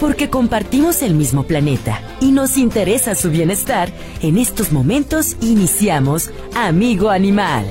[0.00, 3.92] Porque compartimos el mismo planeta y nos interesa su bienestar,
[4.22, 7.66] en estos momentos iniciamos Amigo Animal.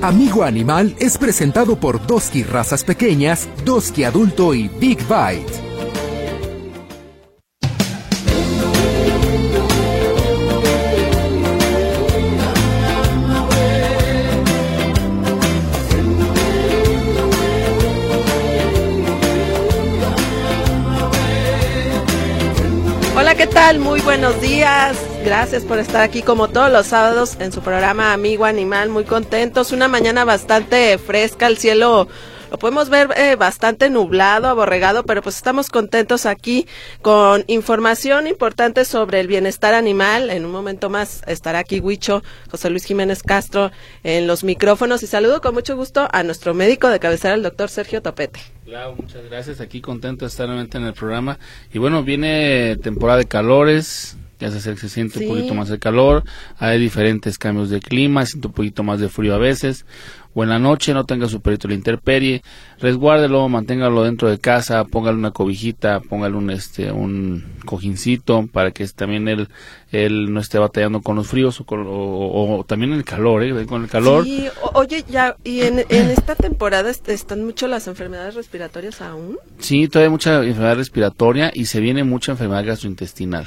[0.00, 5.73] Amigo Animal es presentado por Doski Razas Pequeñas, Doski Adulto y Big Bite.
[23.94, 24.98] Muy buenos días.
[25.24, 28.88] Gracias por estar aquí como todos los sábados en su programa Amigo Animal.
[28.88, 29.70] Muy contentos.
[29.70, 32.08] Una mañana bastante fresca, el cielo
[32.50, 36.66] lo podemos ver eh, bastante nublado, aborregado, pero pues estamos contentos aquí
[37.02, 40.30] con información importante sobre el bienestar animal.
[40.30, 43.70] En un momento más estará aquí Huicho, José Luis Jiménez Castro
[44.02, 47.68] en los micrófonos y saludo con mucho gusto a nuestro médico de cabecera, el doctor
[47.68, 48.40] Sergio Topete.
[48.64, 49.60] Claro, muchas gracias.
[49.60, 51.38] Aquí contento de estar nuevamente en el programa.
[51.72, 56.24] Y bueno, viene temporada de calores, ya se, se siente un poquito más de calor,
[56.58, 59.86] hay diferentes cambios de clima, siente un poquito más de frío a veces
[60.34, 62.42] o en la noche no tenga su perrito la interperie,
[62.80, 68.86] resguárdelo, manténgalo dentro de casa, póngale una cobijita, póngale un este un cojincito para que
[68.88, 69.48] también él,
[69.92, 73.66] él no esté batallando con los fríos o, con, o, también el calor, ¿eh?
[73.66, 74.24] con el calor.
[74.24, 79.38] Sí, oye, ya, y en, en esta temporada están mucho las enfermedades respiratorias aún.
[79.58, 83.46] Sí, todavía hay mucha enfermedad respiratoria y se viene mucha enfermedad gastrointestinal.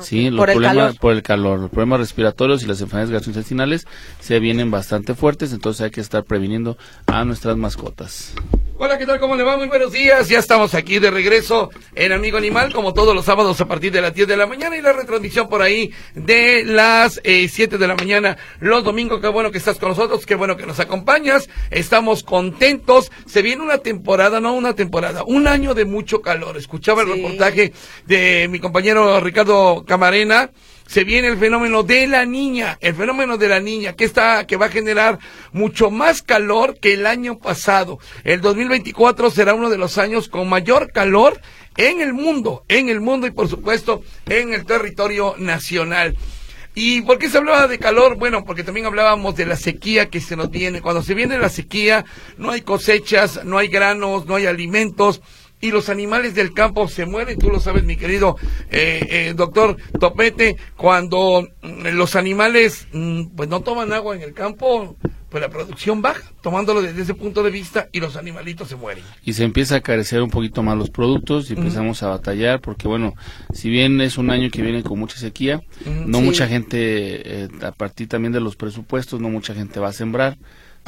[0.00, 0.96] Ah, Sí, por, el calor.
[0.98, 1.60] por el calor.
[1.60, 3.86] Los problemas respiratorios y las enfermedades gastrointestinales
[4.20, 8.34] se vienen bastante fuertes, entonces hay que estar previniendo a nuestras mascotas.
[8.82, 9.20] Hola, ¿qué tal?
[9.20, 9.58] ¿Cómo le va?
[9.58, 10.30] Muy buenos días.
[10.30, 14.00] Ya estamos aquí de regreso en Amigo Animal, como todos los sábados a partir de
[14.00, 17.86] las 10 de la mañana y la retransmisión por ahí de las eh, 7 de
[17.86, 19.20] la mañana los domingos.
[19.20, 21.46] Qué bueno que estás con nosotros, qué bueno que nos acompañas.
[21.70, 23.12] Estamos contentos.
[23.26, 26.56] Se viene una temporada, no una temporada, un año de mucho calor.
[26.56, 27.14] Escuchaba el Sí.
[27.16, 27.72] reportaje
[28.06, 30.52] de mi compañero Ricardo Camarena
[30.90, 34.56] se viene el fenómeno de la niña, el fenómeno de la niña que está que
[34.56, 35.20] va a generar
[35.52, 38.00] mucho más calor que el año pasado.
[38.24, 41.40] El 2024 será uno de los años con mayor calor
[41.76, 46.16] en el mundo, en el mundo y por supuesto en el territorio nacional.
[46.74, 48.16] ¿Y por qué se hablaba de calor?
[48.16, 50.82] Bueno, porque también hablábamos de la sequía que se nos viene.
[50.82, 52.04] Cuando se viene la sequía,
[52.36, 55.20] no hay cosechas, no hay granos, no hay alimentos
[55.60, 58.36] y los animales del campo se mueren, tú lo sabes mi querido
[58.70, 64.32] eh, eh, doctor Topete, cuando mm, los animales mm, pues no toman agua en el
[64.32, 64.96] campo,
[65.28, 69.04] pues la producción baja, tomándolo desde ese punto de vista y los animalitos se mueren.
[69.24, 72.88] y se empieza a carecer un poquito más los productos y empezamos a batallar porque
[72.88, 73.14] bueno
[73.52, 75.62] si bien es un año que viene con mucha sequía
[76.06, 76.24] no sí.
[76.24, 76.78] mucha gente
[77.44, 80.36] eh, a partir también de los presupuestos no mucha gente va a sembrar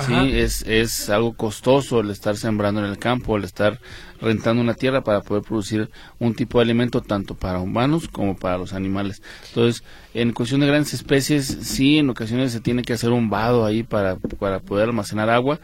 [0.07, 3.79] sí es es algo costoso el estar sembrando en el campo el estar
[4.21, 5.91] rentando una tierra para poder producir
[6.21, 9.21] un tipo de alimento tanto para humanos como para los animales.
[9.49, 9.83] Entonces
[10.15, 13.83] en cuestión de grandes especies sí en ocasiones se tiene que hacer un vado ahí
[13.83, 15.59] para para poder almacenar agua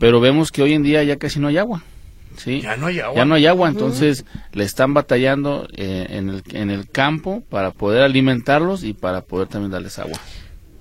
[0.00, 1.82] pero vemos que hoy en día ya casi no hay agua
[2.36, 3.16] sí Ya no hay agua.
[3.16, 7.70] ya no hay agua, entonces le están batallando eh, en, el, en el campo para
[7.72, 10.18] poder alimentarlos y para poder también darles agua.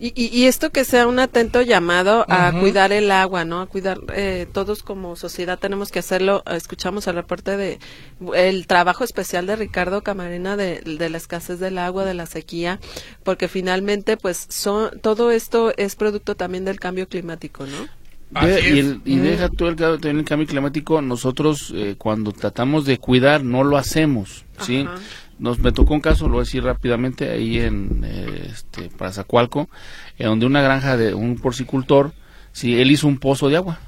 [0.01, 3.59] Y, y, y esto que sea un atento llamado a cuidar el agua, ¿no?
[3.61, 6.41] A cuidar, eh, todos como sociedad tenemos que hacerlo.
[6.49, 7.79] Escuchamos el reporte de
[8.33, 12.79] el trabajo especial de Ricardo Camarena de, de la escasez del agua, de la sequía,
[13.23, 17.87] porque finalmente, pues, son, todo esto es producto también del cambio climático, ¿no?
[18.45, 18.85] De- y es.
[18.85, 22.99] el- y deja tú el, ca- también el cambio climático, nosotros eh, cuando tratamos de
[22.99, 24.85] cuidar no lo hacemos, ¿sí?
[24.87, 24.97] Ajá.
[25.39, 29.69] Nos, me tocó un caso, lo voy a decir rápidamente, ahí en eh, este, Parazacualco,
[30.17, 32.11] en donde una granja de un porcicultor,
[32.51, 33.79] sí, él hizo un pozo de agua.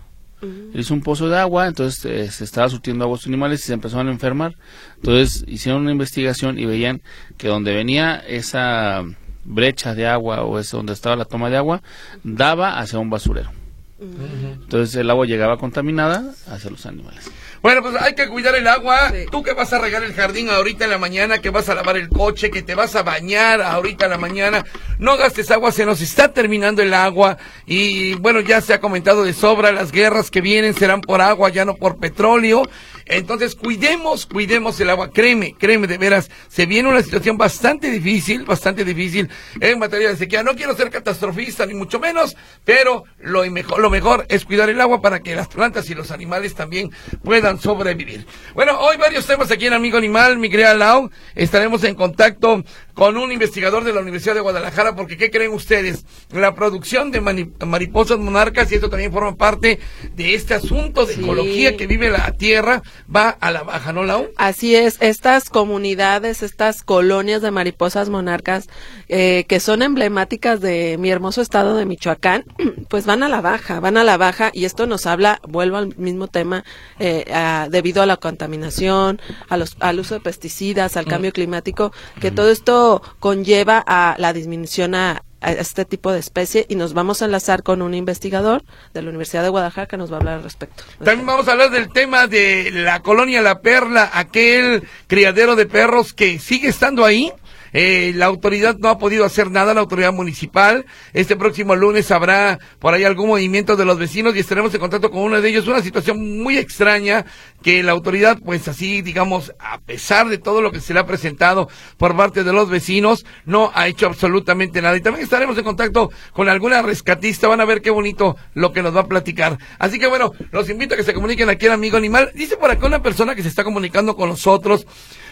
[0.41, 3.59] Él hizo un pozo de agua, entonces eh, se estaba surtiendo agua a sus animales
[3.59, 4.55] y se empezaron a enfermar.
[4.95, 7.03] Entonces hicieron una investigación y veían
[7.37, 9.03] que donde venía esa
[9.43, 11.83] brecha de agua o ese donde estaba la toma de agua,
[12.23, 13.51] daba hacia un basurero.
[13.99, 17.29] Entonces el agua llegaba contaminada hacia los animales.
[17.61, 19.11] Bueno, pues hay que cuidar el agua.
[19.11, 19.25] Sí.
[19.29, 21.95] Tú que vas a regar el jardín ahorita en la mañana, que vas a lavar
[21.95, 24.65] el coche, que te vas a bañar ahorita en la mañana,
[24.97, 27.37] no gastes agua, se nos está terminando el agua.
[27.67, 31.49] Y bueno, ya se ha comentado de sobra, las guerras que vienen serán por agua,
[31.49, 32.63] ya no por petróleo.
[33.05, 35.11] Entonces, cuidemos, cuidemos el agua.
[35.11, 40.17] Créeme, créeme, de veras, se viene una situación bastante difícil, bastante difícil en materia de
[40.17, 40.43] sequía.
[40.43, 44.81] No quiero ser catastrofista, ni mucho menos, pero lo mejor, lo mejor es cuidar el
[44.81, 46.91] agua para que las plantas y los animales también
[47.23, 48.25] puedan sobrevivir.
[48.53, 51.09] Bueno, hoy varios temas aquí en Amigo Animal, mi querida Lau.
[51.35, 52.63] Estaremos en contacto
[53.01, 56.05] con un investigador de la Universidad de Guadalajara, porque ¿qué creen ustedes?
[56.31, 57.19] La producción de
[57.65, 59.79] mariposas monarcas, y esto también forma parte
[60.15, 62.83] de este asunto de ecología que vive la Tierra,
[63.13, 64.29] va a la baja, ¿no, Lau?
[64.37, 68.69] Así es, estas comunidades, estas colonias de mariposas monarcas,
[69.09, 72.45] eh, que son emblemáticas de mi hermoso estado de Michoacán,
[72.87, 75.97] pues van a la baja, van a la baja, y esto nos habla, vuelvo al
[75.97, 76.63] mismo tema,
[76.99, 77.25] eh,
[77.71, 79.19] debido a la contaminación,
[79.49, 81.09] a los, al uso de pesticidas, al mm.
[81.09, 86.75] cambio climático, que todo esto conlleva a la disminución a, este tipo de especie y
[86.75, 88.61] nos vamos a enlazar con un investigador
[88.93, 90.83] de la Universidad de Guadalajara que nos va a hablar al respecto.
[91.03, 96.13] También vamos a hablar del tema de la colonia La Perla, aquel criadero de perros
[96.13, 97.33] que sigue estando ahí
[97.73, 100.85] eh, la autoridad no ha podido hacer nada, la autoridad municipal.
[101.13, 105.09] Este próximo lunes habrá por ahí algún movimiento de los vecinos y estaremos en contacto
[105.09, 105.67] con uno de ellos.
[105.67, 107.25] Una situación muy extraña
[107.61, 111.05] que la autoridad, pues así, digamos, a pesar de todo lo que se le ha
[111.05, 114.97] presentado por parte de los vecinos, no ha hecho absolutamente nada.
[114.97, 117.47] Y también estaremos en contacto con alguna rescatista.
[117.47, 119.57] Van a ver qué bonito lo que nos va a platicar.
[119.79, 122.31] Así que bueno, los invito a que se comuniquen aquí al Amigo Animal.
[122.33, 124.85] Dice por acá una persona que se está comunicando con nosotros.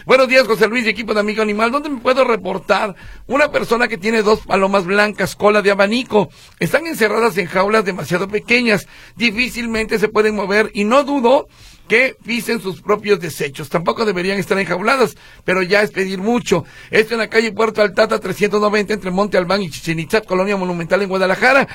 [0.06, 1.70] Buenos días, José Luis y equipo de Amigo Animal.
[1.70, 2.94] ¿Dónde me puedo reportar
[3.26, 6.30] una persona que tiene dos palomas blancas, cola de abanico?
[6.58, 8.86] Están encerradas en jaulas demasiado pequeñas.
[9.16, 11.48] Difícilmente se pueden mover y no dudo
[11.90, 13.68] que pisen sus propios desechos.
[13.68, 16.64] Tampoco deberían estar enjauladas, pero ya es pedir mucho.
[16.88, 21.02] Esto en la calle Puerto Altata 390 entre Monte Albán y Chichen Itzá, Colonia Monumental
[21.02, 21.66] en Guadalajara.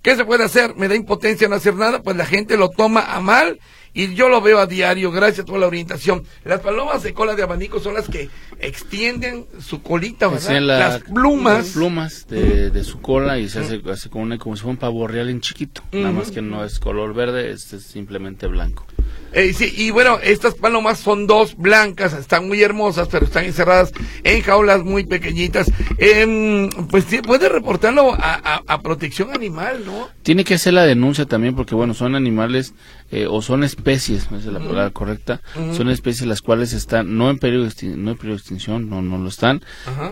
[0.00, 0.76] ¿Qué se puede hacer?
[0.76, 3.58] Me da impotencia no hacer nada, pues la gente lo toma a mal
[3.92, 6.22] y yo lo veo a diario, gracias por la orientación.
[6.44, 8.30] Las palomas de cola de abanico son las que
[8.60, 10.60] extienden su colita, ¿verdad?
[10.60, 11.64] las plumas.
[11.64, 15.08] Las plumas de, su cola y se hace, como, una, como si fuera un pavo
[15.08, 15.82] real en chiquito.
[15.90, 18.86] Nada más que no es color verde, es simplemente blanco.
[19.34, 23.92] Eh, sí, y bueno, estas palomas son dos blancas, están muy hermosas, pero están encerradas
[24.22, 25.70] en jaulas muy pequeñitas.
[25.98, 30.08] Eh, pues puede reportarlo a, a, protección animal, ¿no?
[30.22, 32.74] Tiene que hacer la denuncia también, porque bueno, son animales
[33.10, 35.40] eh, o son especies, esa es la palabra correcta,
[35.76, 39.02] son especies las cuales están, no en periodo de, no en periodo de extinción, no,
[39.02, 39.62] no lo están,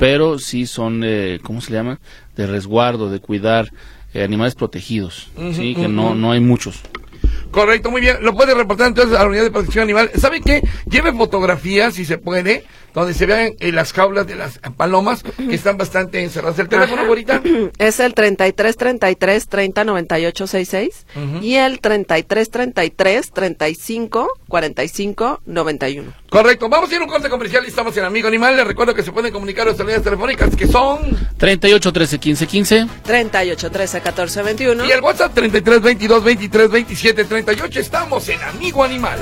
[0.00, 2.00] pero sí son, eh, ¿cómo se llama?
[2.36, 3.70] De resguardo, de cuidar.
[4.14, 6.82] Eh, animales protegidos, sí, que no, no hay muchos.
[7.50, 8.16] Correcto, muy bien.
[8.20, 10.10] Lo puede reportar entonces a la unidad de protección animal.
[10.16, 10.62] ¿Sabe qué?
[10.86, 12.64] Lleve fotografías, si se puede,
[12.94, 16.58] donde se vean en las jaulas de las palomas que están bastante encerradas.
[16.58, 17.42] ¿El teléfono, ahorita?
[17.78, 21.06] Es el 33 33 30 98 66
[21.40, 26.12] y el 33 33 35 45 91.
[26.30, 26.68] Correcto.
[26.68, 28.56] Vamos a ir a un corte comercial y estamos en Amigo Animal.
[28.56, 32.46] Les recuerdo que se pueden comunicar a las líneas telefónicas que son 38 13 15
[32.46, 37.80] 15 38 13 14 21 y el WhatsApp 33 22 23 27 38.
[37.80, 39.18] Estamos en Amigo Animal.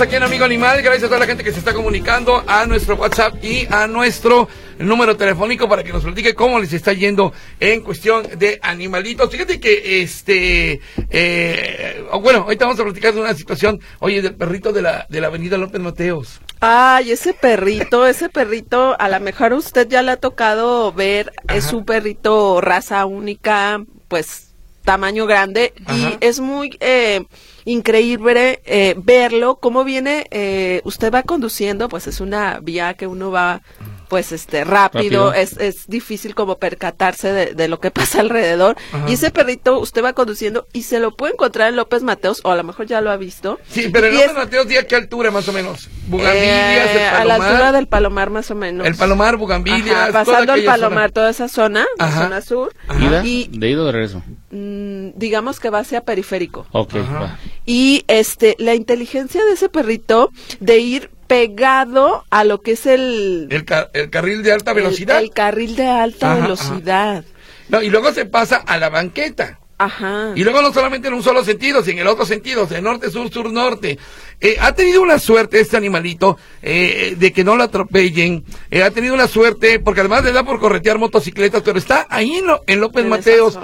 [0.00, 0.80] Aquí en Amigo Animal.
[0.80, 4.48] Gracias a toda la gente que se está comunicando a nuestro WhatsApp y a nuestro
[4.78, 9.30] número telefónico para que nos platique cómo les está yendo en cuestión de animalitos.
[9.30, 10.80] Fíjate que este,
[11.10, 15.20] eh, bueno, ahorita vamos a platicar de una situación, oye, del perrito de la, de
[15.20, 16.40] la avenida López Mateos.
[16.60, 21.72] Ay, ese perrito, ese perrito, a lo mejor usted ya le ha tocado ver, es
[21.72, 24.49] un perrito raza única, pues
[24.84, 27.24] tamaño grande y es muy eh,
[27.64, 33.30] increíble eh, verlo, cómo viene, eh, usted va conduciendo, pues es una vía que uno
[33.30, 33.62] va
[34.08, 38.76] pues este rápido, Es, es difícil como percatarse de, lo que pasa alrededor.
[39.06, 42.50] Y ese perrito usted va conduciendo y se lo puede encontrar en López Mateos, o
[42.50, 43.60] a lo mejor ya lo ha visto.
[43.68, 45.88] Sí, pero en López Mateos, ¿a qué altura más o menos?
[46.08, 48.84] Bugambilias, eh, A la altura del Palomar más o menos.
[48.84, 50.10] El Palomar, Bugambilias.
[50.10, 52.74] pasando el Palomar, toda esa zona, la zona sur.
[53.22, 54.24] Y, ¿De ida o de regreso?
[54.50, 56.66] Mm, digamos que va hacia periférico.
[56.72, 57.38] Ok, va.
[57.66, 63.46] Y este, la inteligencia de ese perrito de ir pegado a lo que es el...
[63.50, 63.64] El,
[64.10, 65.20] carril de alta velocidad.
[65.20, 67.24] El, carril de alta velocidad.
[67.68, 69.60] No, y luego se pasa a la banqueta.
[69.78, 70.32] Ajá.
[70.34, 73.10] Y luego no solamente en un solo sentido, sino en el otro sentido, de norte,
[73.10, 73.98] sur, sur, norte.
[74.40, 78.44] Eh, ha tenido una suerte este animalito eh, de que no lo atropellen.
[78.70, 82.36] Eh, ha tenido una suerte, porque además le da por corretear motocicletas, pero está ahí
[82.36, 83.58] en, en López Mateos.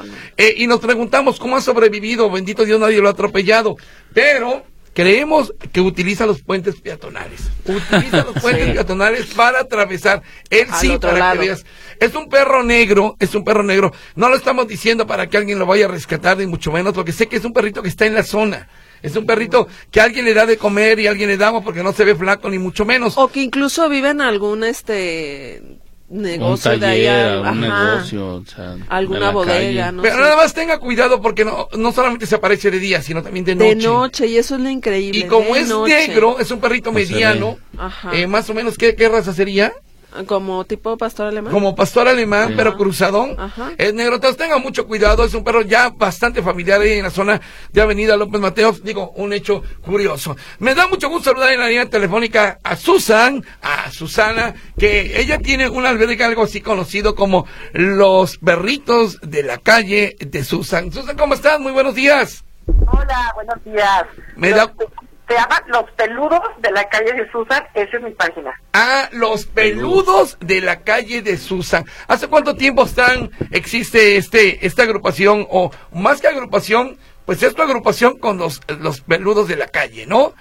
[0.57, 2.31] y nos preguntamos cómo ha sobrevivido.
[2.31, 3.77] Bendito Dios, nadie lo ha atropellado.
[4.13, 4.65] Pero
[4.97, 7.51] Creemos que utiliza los puentes peatonales.
[7.67, 10.23] Utiliza los puentes peatonales para atravesar.
[10.49, 11.67] Él sí, para que veas.
[12.01, 13.93] Es un perro negro, es un perro negro.
[14.15, 17.13] No lo estamos diciendo para que alguien lo vaya a rescatar, ni mucho menos, porque
[17.13, 18.71] sé que es un perrito que está en la zona.
[19.03, 21.83] Es un perrito que alguien le da de comer y alguien le da agua porque
[21.83, 23.17] no se ve flaco, ni mucho menos.
[23.17, 25.63] O que incluso vive en algún, este
[26.09, 29.87] negocio un de ahí, taller, a- un ajá, negocio, o sea, en alguna la bodega,
[29.87, 29.93] calle.
[29.97, 30.21] no Pero sé.
[30.21, 33.55] nada más tenga cuidado porque no, no solamente se aparece de día, sino también de
[33.57, 33.69] noche.
[33.75, 35.19] de noche y eso es lo increíble.
[35.19, 36.07] Y como es noche.
[36.09, 38.11] negro, es un perrito Pues mediano, Ajá.
[38.17, 39.73] eh, más o menos, ¿qué, qué raza sería?
[40.27, 41.53] Como tipo pastor alemán.
[41.53, 42.55] Como pastor alemán, Sí.
[42.57, 43.39] pero cruzadón.
[43.39, 43.73] Ajá.
[43.77, 47.11] Es negro, entonces tenga mucho cuidado, es un perro ya bastante familiar ahí en la
[47.11, 47.41] zona
[47.73, 48.83] de Avenida López Mateos.
[48.83, 50.37] Digo, un hecho curioso.
[50.59, 55.39] Me da mucho gusto saludar en la línea telefónica a Susan, a Susana, que ella
[55.39, 60.93] tiene un albergue algo así conocido como los perritos de la calle de Susan.
[60.93, 61.61] Susan, ¿cómo estás?
[61.61, 62.45] Muy buenos días.
[62.67, 64.05] Hola, buenos días.
[64.37, 64.75] Me Los- da-
[65.29, 68.55] Se llama Los Peludos de la calle de Susan, esa es mi página.
[68.73, 71.85] a los peludos de la calle de Susan.
[72.07, 77.63] ¿Hace cuánto tiempo están existe este esta agrupación o más que agrupación, pues es tu
[77.63, 80.33] agrupación con los los peludos de la calle, ¿no?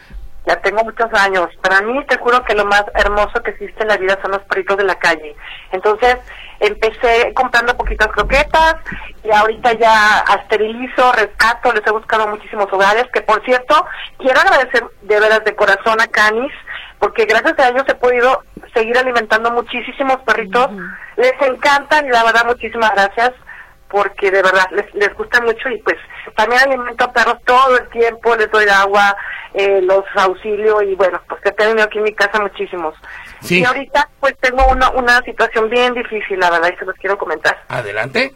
[0.48, 1.50] Ya tengo muchos años.
[1.62, 4.44] Para mí, te juro que lo más hermoso que existe en la vida son los
[4.44, 5.36] perritos de la calle.
[5.72, 6.18] Entonces,
[6.60, 8.76] empecé comprando poquitas croquetas
[9.24, 13.86] y ahorita ya esterilizo, rescato, les he buscado muchísimos hogares, que por cierto,
[14.18, 16.54] quiero agradecer de veras de corazón a Canis,
[17.00, 18.44] porque gracias a ellos he podido
[18.74, 20.70] seguir alimentando muchísimos perritos.
[21.18, 23.34] Les encantan y la verdad, muchísimas gracias
[23.90, 25.96] porque de verdad les, les gusta mucho y pues
[26.36, 29.16] también alimento a perros todo el tiempo, les doy agua,
[29.54, 32.96] eh, los auxilio y bueno, pues que he tenido aquí en mi casa muchísimos.
[33.46, 33.62] Sí.
[33.62, 37.18] Y ahorita pues tengo una, una situación bien difícil, la verdad, y se los quiero
[37.18, 37.58] comentar.
[37.68, 38.34] Adelante.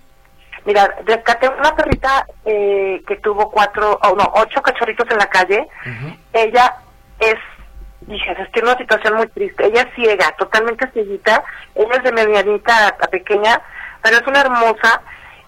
[0.65, 5.67] Mira, rescaté una perrita eh, que tuvo cuatro, o no, ocho cachorritos en la calle.
[6.33, 6.75] Ella
[7.19, 7.35] es,
[8.01, 9.65] dije, es que es una situación muy triste.
[9.65, 11.43] Ella es ciega, totalmente cieguita.
[11.75, 13.61] Ella es de medianita a, pequeña,
[14.03, 15.01] pero es una hermosa.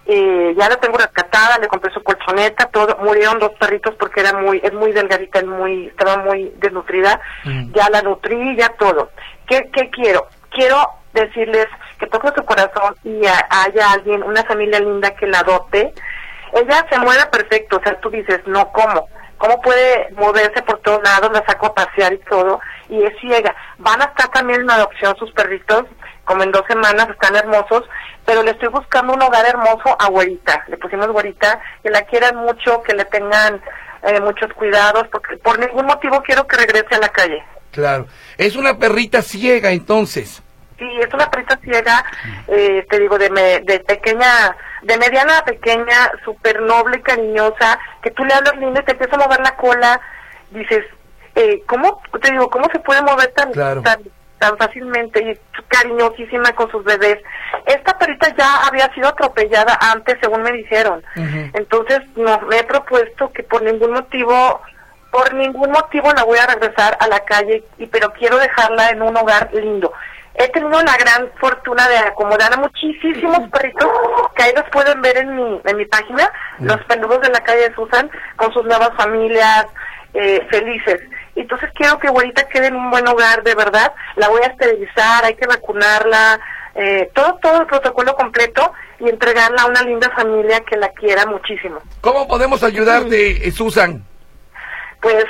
[0.04, 2.96] Eh, ya la tengo rescatada, le compré su colchoneta, todo.
[3.04, 7.20] Murieron dos perritos porque era muy, es muy delgadita, es muy, estaba muy desnutrida.
[7.74, 9.10] Ya la nutrí, ya todo.
[9.46, 10.26] ¿Qué, qué quiero?
[10.50, 11.66] Quiero decirles
[11.98, 15.92] que toque su corazón y haya alguien, una familia linda que la adopte.
[16.52, 19.08] Ella se mueve perfecto, o sea, tú dices, no, ¿cómo?
[19.38, 21.32] ¿Cómo puede moverse por todos lados?
[21.32, 23.54] La saco a pasear y todo, y es ciega.
[23.78, 25.84] Van a estar también en adopción sus perritos,
[26.24, 27.82] como en dos semanas, están hermosos,
[28.24, 30.64] pero le estoy buscando un hogar hermoso a Güerita.
[30.68, 33.60] Le pusimos Güerita, que la quieran mucho, que le tengan
[34.04, 37.42] eh, muchos cuidados, porque por ningún motivo quiero que regrese a la calle.
[37.72, 38.06] Claro.
[38.38, 40.42] Es una perrita ciega entonces.
[40.78, 42.04] Sí, es una perrita ciega,
[42.48, 48.10] eh, te digo, de, me- de pequeña, de mediana a pequeña, súper noble cariñosa, que
[48.10, 50.00] tú le hablas lindo y te empieza a mover la cola,
[50.50, 50.84] dices,
[51.36, 53.80] eh, ¿cómo, te digo, cómo se puede mover tan, Claro.
[53.82, 54.00] tan,
[54.38, 55.38] tan fácilmente y
[55.68, 57.18] cariñosísima con sus bebés?
[57.66, 61.02] Esta perrita ya había sido atropellada antes, según me dijeron.
[61.54, 64.60] Entonces, no, me he propuesto que por ningún motivo,
[65.12, 69.02] por ningún motivo la voy a regresar a la calle, y pero quiero dejarla en
[69.02, 69.92] un hogar lindo.
[70.34, 73.86] He tenido la gran fortuna de acomodar a muchísimos perritos
[74.34, 77.68] que ahí los pueden ver en mi, en mi página, los peludos de la calle
[77.68, 79.66] de Susan, con sus nuevas familias,
[80.14, 81.02] eh, felices.
[81.36, 83.92] Entonces quiero que Güerita quede en un buen hogar, de verdad.
[84.16, 86.40] La voy a esterilizar, hay que vacunarla,
[86.74, 91.26] eh, todo, todo el protocolo completo y entregarla a una linda familia que la quiera
[91.26, 91.80] muchísimo.
[92.00, 94.02] ¿Cómo podemos ayudarte, Susan?
[95.02, 95.26] Pues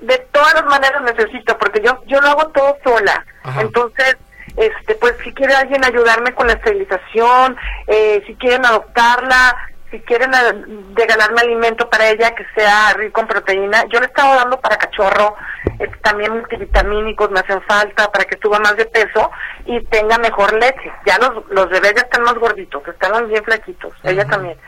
[0.00, 3.24] de todas las maneras necesito, porque yo yo lo hago todo sola.
[3.42, 3.62] Ajá.
[3.62, 4.16] Entonces,
[4.56, 7.56] este pues si quiere alguien ayudarme con la esterilización,
[7.88, 9.56] eh, si quieren adoptarla,
[9.90, 14.08] si quieren eh, regalarme alimento para ella que sea rico en proteína, yo le he
[14.08, 15.34] estado dando para cachorro,
[15.78, 19.30] eh, también multivitamínicos me hacen falta para que suba más de peso
[19.64, 20.92] y tenga mejor leche.
[21.06, 24.58] Ya los, los bebés ya están más gorditos, están bien flaquitos, ella también.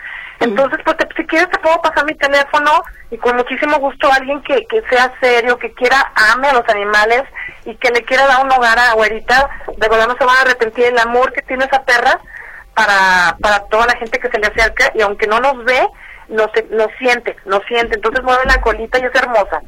[0.40, 4.42] Entonces, pues te- si quieres te puedo pasar mi teléfono y con muchísimo gusto alguien
[4.42, 7.22] que, que sea serio, que quiera, ame a los animales
[7.66, 10.40] y que le quiera dar un hogar a Güerita, de verdad no se van a
[10.42, 12.18] arrepentir el amor que tiene esa perra
[12.74, 15.86] para, para toda la gente que se le acerca y aunque no nos ve,
[16.28, 19.60] nos, nos siente, nos siente, entonces mueve la colita y es hermosa.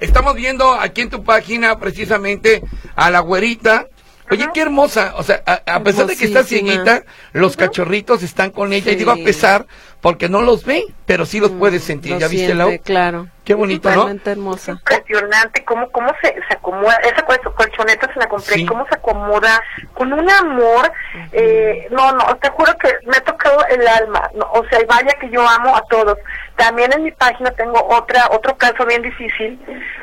[0.00, 2.62] Estamos viendo aquí en tu página precisamente
[2.94, 3.86] a la güerita.
[4.30, 5.14] Oye, qué hermosa.
[5.16, 8.90] O sea, a, a pesar de que está cieguita, los cachorritos están con ella.
[8.90, 8.98] Y Sí.
[8.98, 9.66] digo a pesar,
[10.06, 12.12] porque no los ve, pero sí los puedes sentir.
[12.12, 12.78] Lo ¿Ya viste, siente, Lau?
[12.84, 13.26] claro.
[13.44, 14.08] Qué bonito, ¿no?
[14.08, 14.72] Es hermosa.
[14.72, 18.66] impresionante cómo, cómo se, se acomoda, esa col- colchoneta se la compré, Sí.
[18.66, 19.60] cómo se acomoda
[19.94, 20.92] con un amor,
[21.32, 25.12] eh, no, no, te juro que me ha tocado el alma, no, o sea, vaya
[25.20, 26.16] que yo amo a todos.
[26.54, 29.60] También en mi página tengo otra, otro caso bien difícil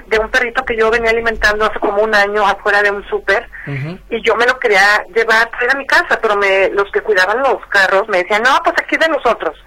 [0.07, 3.49] de un perrito que yo venía alimentando hace como un año afuera de un súper
[4.09, 7.39] y yo me lo quería llevar traer a mi casa, pero me, los que cuidaban
[7.39, 9.57] los carros me decían, no, pues aquí es de nosotros.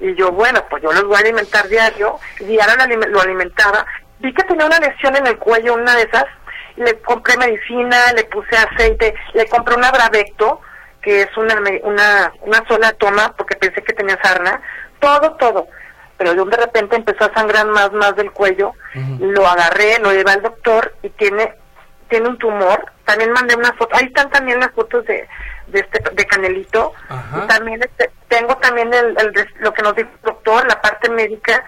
[0.00, 3.20] Y yo, bueno, pues yo los voy a alimentar diario, y diario lo alime- lo
[3.20, 3.86] alimentaba.
[4.18, 6.24] Vi que tenía una lesión en el cuello, una de esas,
[6.76, 10.60] le compré medicina, le puse aceite, le compré un Bravecto,
[11.00, 14.60] que es una, una, una sola toma porque pensé que tenía sarna,
[15.00, 15.66] todo, todo.
[16.18, 18.72] Pero yo de repente empezó a sangrar más, más del cuello,
[19.20, 21.54] lo agarré, lo llevé al doctor y tiene,
[22.08, 22.84] tiene un tumor.
[23.04, 25.28] También mandé una foto, ahí están también las fotos de,
[25.68, 26.92] de este, de Canelito.
[27.08, 27.46] Ajá.
[27.46, 31.64] También este, tengo también el, el lo que nos dijo el doctor, la parte médica,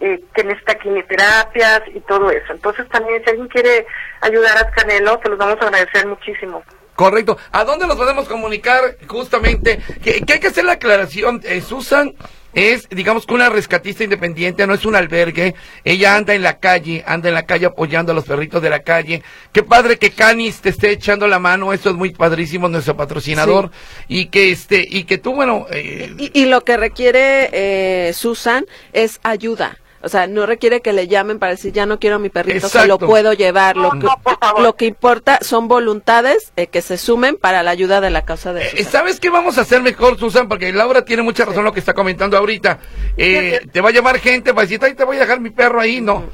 [0.00, 2.52] eh, que necesita quimioterapias y todo eso.
[2.52, 3.86] Entonces también si alguien quiere
[4.20, 6.62] ayudar a Canelo, se los vamos a agradecer muchísimo.
[6.94, 7.38] Correcto.
[7.52, 9.80] ¿A dónde nos podemos comunicar justamente?
[10.02, 11.40] Que, que hay que hacer la aclaración.
[11.44, 12.14] Eh, Susan
[12.54, 15.54] es, digamos que una rescatista independiente, no es un albergue.
[15.84, 18.80] Ella anda en la calle, anda en la calle apoyando a los perritos de la
[18.80, 19.22] calle.
[19.52, 21.72] Qué padre que Canis te esté echando la mano.
[21.72, 23.70] Eso es muy padrísimo, nuestro patrocinador.
[24.08, 28.64] Y que este, y que tú, bueno, eh, Y, y lo que requiere eh, Susan
[28.92, 29.78] es ayuda.
[30.04, 32.68] O sea, no requiere que le llamen para decir, ya no quiero a mi perrito,
[32.68, 33.06] se lo Exacto.
[33.06, 33.76] puedo llevar.
[33.76, 37.70] Lo No, que, no, lo que importa son voluntades eh, que se sumen para la
[37.70, 38.90] ayuda de la causa de Eh, Susan.
[38.92, 40.48] ¿Sabes qué vamos a hacer mejor, Susan?
[40.48, 42.78] Porque Laura tiene mucha razón lo que está comentando ahorita.
[43.16, 45.80] Eh, te va a llamar gente para decir, ay, te voy a dejar mi perro
[45.80, 46.00] ahí.
[46.00, 46.24] No.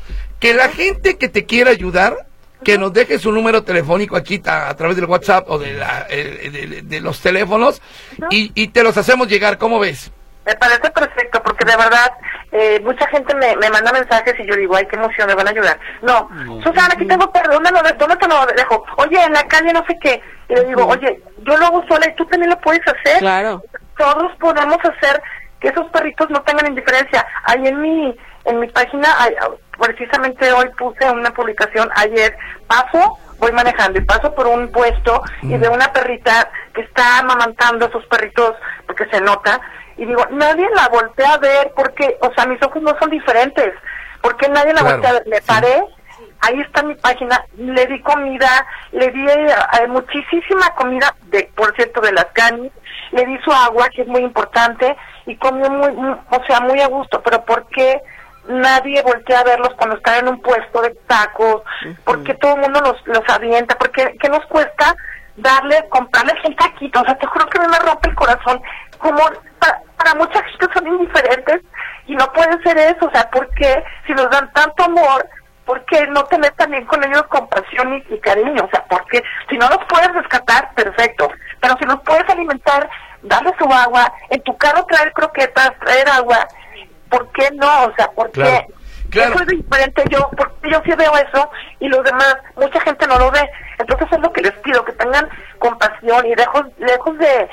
[0.41, 2.27] Que la gente que te quiera ayudar,
[2.65, 6.07] que nos deje su número telefónico aquí ta- a, través del WhatsApp o de, la-
[6.09, 7.81] eh, de- de los teléfonos
[8.31, 9.59] y, y te los hacemos llegar.
[9.59, 10.11] ¿Cómo ves?
[10.49, 12.11] Me parece perfecto porque de verdad
[12.53, 15.47] eh, mucha gente me, me manda mensajes y yo digo, ay, qué emoción, me van
[15.47, 15.79] a ayudar.
[16.01, 16.27] No,
[16.63, 18.83] Susana, aquí tengo perro, ¿dónde, lo de- ¿dónde te lo dejo?
[18.97, 20.23] Oye, en la calle no sé qué.
[20.49, 23.19] Y le digo, oye, yo lo hago sola y tú también lo puedes hacer.
[23.19, 23.63] Claro.
[23.99, 25.23] Todos podemos hacer
[25.61, 27.27] que esos perritos no tengan indiferencia.
[27.45, 29.35] Ahí en mi, en mi página, ay,
[29.79, 32.37] precisamente hoy puse una publicación ayer,
[32.67, 37.87] paso, voy manejando y paso por un puesto y veo una perrita que está amamantando
[37.87, 38.55] a sus perritos
[38.87, 39.61] porque se nota
[39.99, 43.73] y digo, nadie la voltea a ver porque, o sea, mis ojos no son diferentes.
[44.23, 45.25] porque nadie la Claro, voltea a ver?
[45.29, 45.43] Me sí.
[45.47, 45.85] paré
[46.41, 49.47] ahí está mi página, le di comida, le di eh,
[49.81, 52.73] eh, muchísima comida, de por cierto, de las canis,
[53.11, 56.81] le di su agua, que es muy importante, y comió muy, muy- o sea, muy
[56.81, 58.01] a gusto, pero ¿por qué
[58.49, 61.63] nadie voltea a verlos cuando están en un puesto de tacos?
[62.05, 63.77] ¿Por qué todo el mundo los, los avienta?
[63.77, 64.95] ¿Por qué, nos cuesta
[65.37, 67.01] darle, comprarles un taquito?
[67.01, 68.61] O sea, te juro que me rompe el corazón,
[68.99, 69.19] como
[69.59, 71.61] para, para mucha gente son indiferentes,
[72.07, 75.29] y no puede ser eso, o sea, ¿por qué si nos dan tanto amor,
[75.67, 78.65] ¿por qué no tener también con ellos compasión y, y cariño?
[78.65, 81.31] O sea, porque si no los puedes rescatar, perfecto.
[81.61, 82.89] Pero si los puedes alimentar,
[83.23, 86.49] darles su agua, en tu carro traer croquetas, traer agua,
[87.11, 87.85] ¿por qué no?
[87.85, 88.75] O sea, ¿por Claro, qué?
[89.11, 89.35] claro.
[89.35, 93.19] Eso es diferente yo, porque yo sí veo eso y los demás, mucha gente no
[93.19, 93.51] lo ve.
[93.79, 97.49] Entonces es lo que les pido, que tengan compasión y lejos, lejos de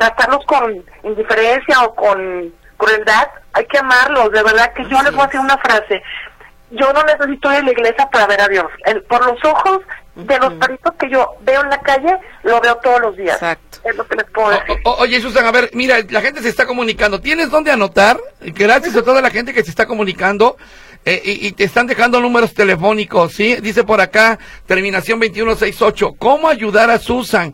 [0.00, 5.22] tratarlos con indiferencia o con crueldad, hay que amarlos, de verdad que yo les voy
[5.22, 6.02] a decir una frase,
[6.70, 8.66] yo no necesito ir a la iglesia para ver a Dios.
[8.86, 9.80] El- por los ojos
[10.14, 13.34] de los perritos que yo veo en la calle, lo veo todos los días.
[13.36, 13.78] Exacto.
[13.84, 14.76] Es lo que les puedo decir.
[14.84, 17.20] O- o- oye, Susan, a ver, mira, la gente se está comunicando.
[17.20, 18.18] ¿Tienes dónde anotar?
[18.40, 20.56] Gracias a toda la gente que se está comunicando.
[21.06, 23.56] eh, y, y te están dejando números telefónicos, ¿sí?
[23.62, 26.12] Dice por acá, terminación 2168.
[26.18, 27.50] ¿Cómo ayudar a Susan?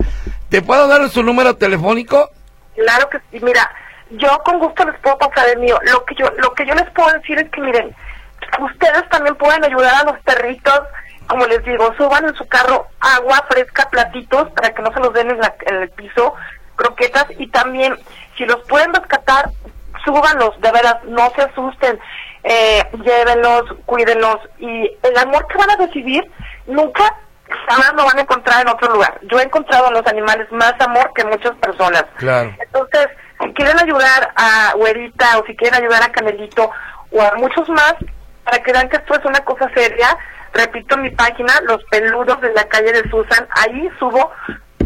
[0.49, 2.31] ¿Te puedo dar su número telefónico?
[2.75, 3.69] Claro que sí, mira,
[4.11, 5.79] yo con gusto les puedo pasar el mío.
[5.91, 7.95] Lo que yo, lo que yo les puedo decir es que miren,
[8.61, 10.81] ustedes también pueden ayudar a los perritos,
[11.27, 15.13] como les digo, suban en su carro agua fresca, platitos, para que no se los
[15.13, 16.35] den en, la- en el piso,
[16.77, 17.99] croquetas, y también,
[18.37, 19.51] si los pueden rescatar,
[20.05, 21.99] súbanlos, de veras, no se asusten,
[22.45, 26.31] eh, llévenlos, cuídenlos, y el amor que van a recibir,
[26.67, 27.13] nunca
[27.69, 29.19] jamás lo van a encontrar en otro lugar.
[29.23, 32.05] Yo he encontrado en los animales más amor que muchas personas.
[32.17, 32.55] Claro.
[32.59, 33.09] Entonces,
[33.43, 36.71] si quieren ayudar a Güerita o si quieren ayudar a Canelito
[37.11, 37.95] o a muchos más,
[38.45, 40.17] para que vean que esto es una cosa seria,
[40.53, 44.31] repito mi página, Los Peludos de la calle de Susan, ahí subo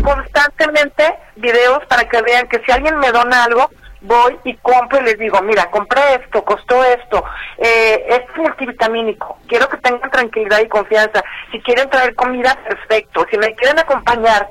[0.03, 3.70] constantemente videos para que vean que si alguien me dona algo,
[4.03, 7.25] voy y compro y les digo, mira, compré esto, costó esto,
[7.59, 11.23] eh, es multivitamínico, quiero que tengan tranquilidad y confianza.
[11.53, 13.27] Si quieren traer comida, perfecto.
[13.31, 14.49] Si me quieren acompañar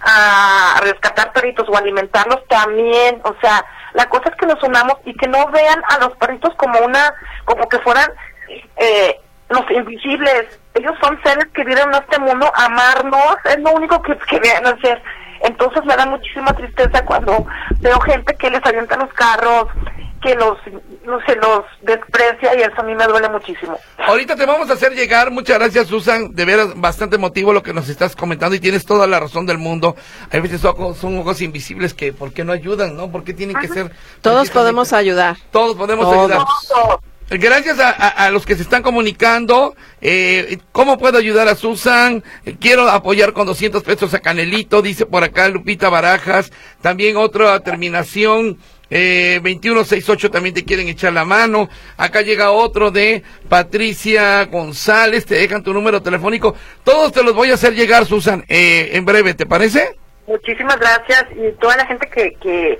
[0.00, 5.14] a rescatar perritos o alimentarlos también, o sea, la cosa es que nos unamos y
[5.14, 8.10] que no vean a los perritos como una, como que fueran
[8.76, 10.60] eh, los invisibles.
[10.74, 14.66] Ellos son seres que viven en este mundo, amarnos, es lo único que, que vean
[14.66, 15.02] hacer.
[15.40, 17.46] Entonces me da muchísima tristeza cuando
[17.80, 19.68] veo gente que les avienta los carros,
[20.20, 20.58] que los,
[21.04, 23.78] no se los desprecia y eso a mí me duele muchísimo.
[23.98, 27.72] Ahorita te vamos a hacer llegar, muchas gracias Susan, de veras bastante emotivo lo que
[27.72, 29.96] nos estás comentando y tienes toda la razón del mundo.
[30.30, 33.10] Hay veces ojos, son ojos invisibles que, ¿por qué no ayudan, no?
[33.10, 33.92] ¿Por qué tienen que ser?
[34.20, 35.36] Todos podemos ayudar.
[35.50, 36.30] Todos podemos Todos.
[36.30, 36.46] ayudar.
[36.68, 39.76] Todos, Gracias a, a- los que se están comunicando.
[40.00, 42.22] Eh, ¿Cómo puedo ayudar a Susan?
[42.46, 46.50] Eh, Quiero apoyar con 200 pesos a Canelito, dice por acá Lupita Barajas.
[46.80, 48.58] También otra terminación.
[48.90, 51.68] Eh, 2168 también te quieren echar la mano.
[51.98, 55.26] Acá llega otro de Patricia González.
[55.26, 56.54] Te dejan tu número telefónico.
[56.84, 59.90] Todos te los voy a hacer llegar, Susan, eh, en breve, ¿te parece?
[60.26, 62.78] Muchísimas gracias y toda la gente que, que,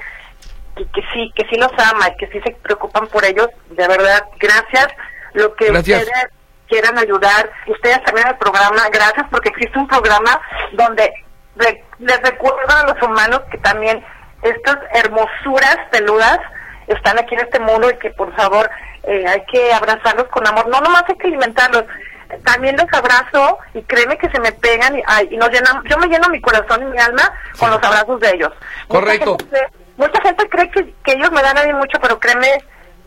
[0.79, 3.87] que, que sí que sí los ama y que sí se preocupan por ellos, de
[3.89, 4.89] verdad, gracias.
[5.35, 6.03] Lo que Gracias.
[6.05, 6.29] ustedes
[6.69, 10.41] quieran ayudar, ustedes también al programa, gracias porque existe un programa
[10.73, 11.13] donde
[11.57, 14.05] re- les recuerdo a los humanos que también
[14.43, 16.39] estas hermosuras peludas
[16.87, 18.71] están aquí en este mundo y que por favor
[19.05, 20.67] eh, hay que abrazarlos con amor.
[20.69, 21.85] No nomás hay que alimentarlos,
[22.45, 25.97] también los abrazo y créeme que se me pegan y, ay, y nos llenan, yo
[25.99, 28.53] me lleno mi corazón y mi alma con los abrazos de ellos.
[28.87, 29.33] Correcto.
[29.33, 32.49] Mucha gente, mucha gente cree que, que ellos me dan a mí mucho, pero créeme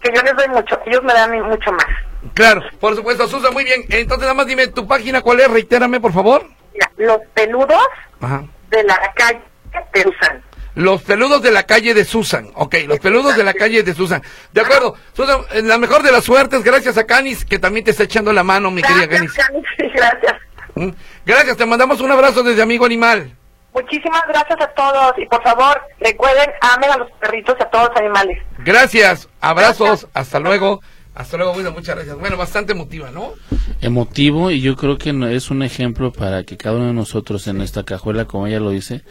[0.02, 1.86] que yo les doy mucho, ellos me dan a mí mucho más.
[2.34, 3.84] Claro, por supuesto, Susan, muy bien.
[3.90, 5.50] Entonces, nada más dime tu página, ¿cuál es?
[5.50, 6.46] Reitérame, por favor.
[6.74, 7.82] Mira, los peludos
[8.20, 8.44] Ajá.
[8.70, 9.42] de la calle
[9.94, 10.44] de usan.
[10.74, 12.50] Los peludos de la calle de Susan.
[12.56, 14.22] Ok, los peludos de la calle de Susan.
[14.54, 14.96] De acuerdo.
[15.14, 18.32] Susan, en la mejor de las suertes, gracias a Canis, que también te está echando
[18.32, 19.34] la mano, mi querida Canis.
[19.78, 20.36] Sí, gracias.
[21.26, 23.36] Gracias, te mandamos un abrazo desde Amigo Animal.
[23.74, 27.90] Muchísimas gracias a todos y por favor recuerden, amen a los perritos y a todos
[27.90, 28.38] los animales.
[28.60, 30.82] Gracias, abrazos, hasta luego.
[31.14, 32.18] Hasta luego, bueno, muchas gracias.
[32.18, 33.34] Bueno, bastante emotiva, ¿no?
[33.82, 37.48] emotivo y yo creo que no- es un ejemplo para que cada uno de nosotros
[37.48, 39.02] en esta cajuela, como ella lo dice,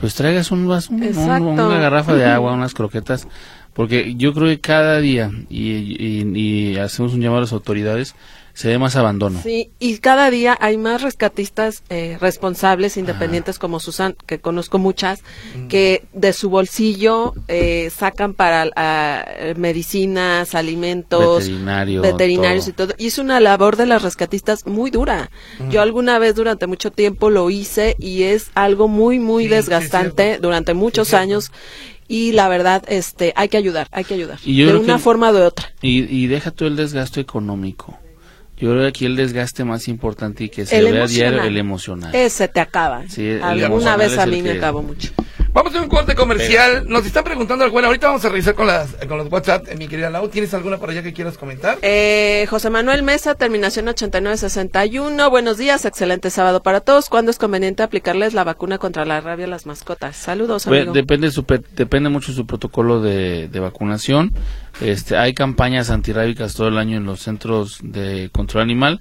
[0.00, 1.44] pues traigas un vaso, un- un- Exacto.
[1.44, 3.28] una garrafa de agua, unas croquetas,
[3.74, 8.16] porque yo creo que cada día, y, y- y hacemos un llamado a las autoridades,
[8.56, 9.38] se ve más abandono.
[9.42, 15.20] Sí, y cada día hay más rescatistas eh, responsables, independientes como Susan, que conozco muchas,
[15.68, 22.70] que de su bolsillo eh, sacan para ah, medicinas, alimentos, Veterinario, veterinarios todo.
[22.70, 22.94] y todo.
[22.98, 25.30] Y es una labor de las rescatistas muy dura.
[25.68, 30.38] Yo alguna vez durante mucho tiempo lo hice y es algo muy, muy Sí, desgastante
[30.40, 31.52] durante muchos años.
[32.08, 34.38] Y la verdad, este, hay que ayudar, hay que ayudar.
[34.44, 35.72] Y de una que- forma o de otra.
[35.82, 37.98] Y, y deja tú el desgaste económico.
[38.56, 41.42] Yo creo que aquí el desgaste más importante y que se El vea a diario,
[41.42, 42.14] el emocional.
[42.14, 43.04] Ese te acaba.
[43.08, 45.10] Sí, el Alguna vez a mí me que- acabó mucho.
[45.52, 46.84] Vamos a un corte comercial.
[46.86, 49.88] Nos están preguntando, bueno, ahorita vamos a revisar con, las, con los WhatsApp, eh, mi
[49.88, 50.28] querida Lau.
[50.28, 51.78] ¿Tienes alguna por allá que quieras comentar?
[51.80, 55.30] Eh, José Manuel Mesa, terminación 8961.
[55.30, 57.08] Buenos días, excelente sábado para todos.
[57.08, 60.16] ¿Cuándo es conveniente aplicarles la vacuna contra la rabia a las mascotas?
[60.16, 60.92] Saludos, amigo.
[60.92, 64.34] depende su pe- depende mucho su protocolo de, de vacunación.
[64.80, 69.00] Este, hay campañas antirrábicas todo el año en los centros de control animal.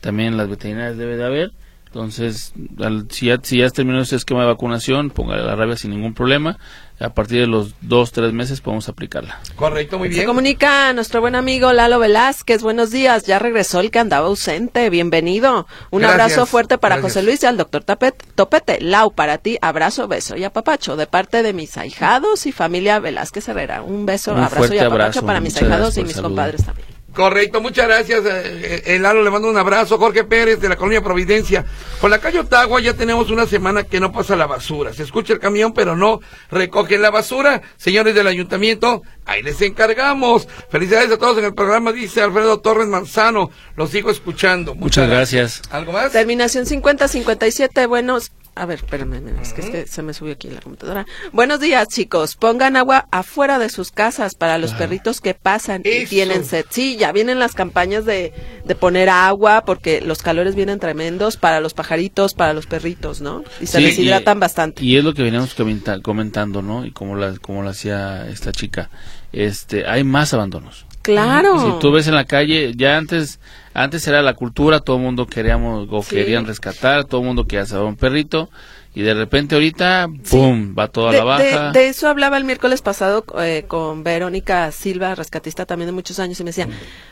[0.00, 1.52] También las veterinarias debe de haber.
[1.94, 5.76] Entonces, al- si, ya, si ya has terminado ese esquema de vacunación, póngale la rabia
[5.76, 6.58] sin ningún problema.
[6.98, 9.38] A partir de los dos, tres meses podemos aplicarla.
[9.54, 10.26] Correcto, muy Se bien.
[10.26, 12.62] comunica nuestro buen amigo Lalo Velázquez.
[12.62, 13.26] Buenos días.
[13.26, 14.90] Ya regresó el que andaba ausente.
[14.90, 15.68] Bienvenido.
[15.92, 17.12] Un Gracias, abrazo fuerte para gracias.
[17.14, 18.80] José Luis y al doctor Tapet- Topete.
[18.80, 20.96] Lau, para ti, abrazo, beso y apapacho.
[20.96, 23.82] De parte de mis ahijados y familia Velázquez Herrera.
[23.82, 25.26] Un beso, Un abrazo y apapacho abrazo.
[25.26, 26.28] para mis Muchas ahijados y mis saludo.
[26.30, 26.88] compadres también.
[27.14, 28.24] Correcto, muchas gracias.
[28.24, 29.98] Eh, eh, el Lalo le mando un abrazo.
[29.98, 31.64] Jorge Pérez de la Colonia Providencia.
[32.00, 34.92] Con la calle Otagua ya tenemos una semana que no pasa la basura.
[34.92, 37.62] Se escucha el camión, pero no recogen la basura.
[37.76, 40.48] Señores del ayuntamiento, ahí les encargamos.
[40.70, 43.50] Felicidades a todos en el programa, dice Alfredo Torres Manzano.
[43.76, 44.74] Los sigo escuchando.
[44.74, 45.62] Muchas gracias.
[45.70, 46.12] ¿Algo más?
[46.12, 48.32] Terminación 5057, buenos...
[48.56, 51.06] A ver, espérame, espérame, es que, es que se me subió aquí la computadora.
[51.32, 52.36] Buenos días, chicos.
[52.36, 56.64] Pongan agua afuera de sus casas para los perritos que pasan y tienen sed.
[56.70, 58.32] Sí, ya vienen las campañas de,
[58.64, 63.42] de poner agua porque los calores vienen tremendos para los pajaritos, para los perritos, ¿no?
[63.60, 64.84] Y se Sí, deshidratan y- bastante.
[64.84, 66.86] Y es lo que veníamos comenta- comentando, ¿no?
[66.86, 68.88] Y como la, como lo hacía esta chica.
[69.32, 70.86] Este, hay más abandonos.
[71.04, 71.58] Claro.
[71.60, 73.38] Si tú ves en la calle, ya antes,
[73.74, 76.16] antes era la cultura, todo el mundo queríamos o Sí.
[76.16, 78.50] querían rescatar, todo el mundo quería saber un perrito,
[78.94, 80.36] y de repente ahorita, Sí.
[80.36, 80.74] ¡pum!
[80.78, 81.42] va todo a de, la baja.
[81.72, 86.18] de- de eso hablaba el miércoles pasado eh, con Verónica Silva, rescatista también de muchos
[86.18, 86.68] años, y me decía,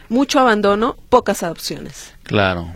[0.09, 2.15] mucho abandono, pocas adopciones.
[2.23, 2.69] Claro.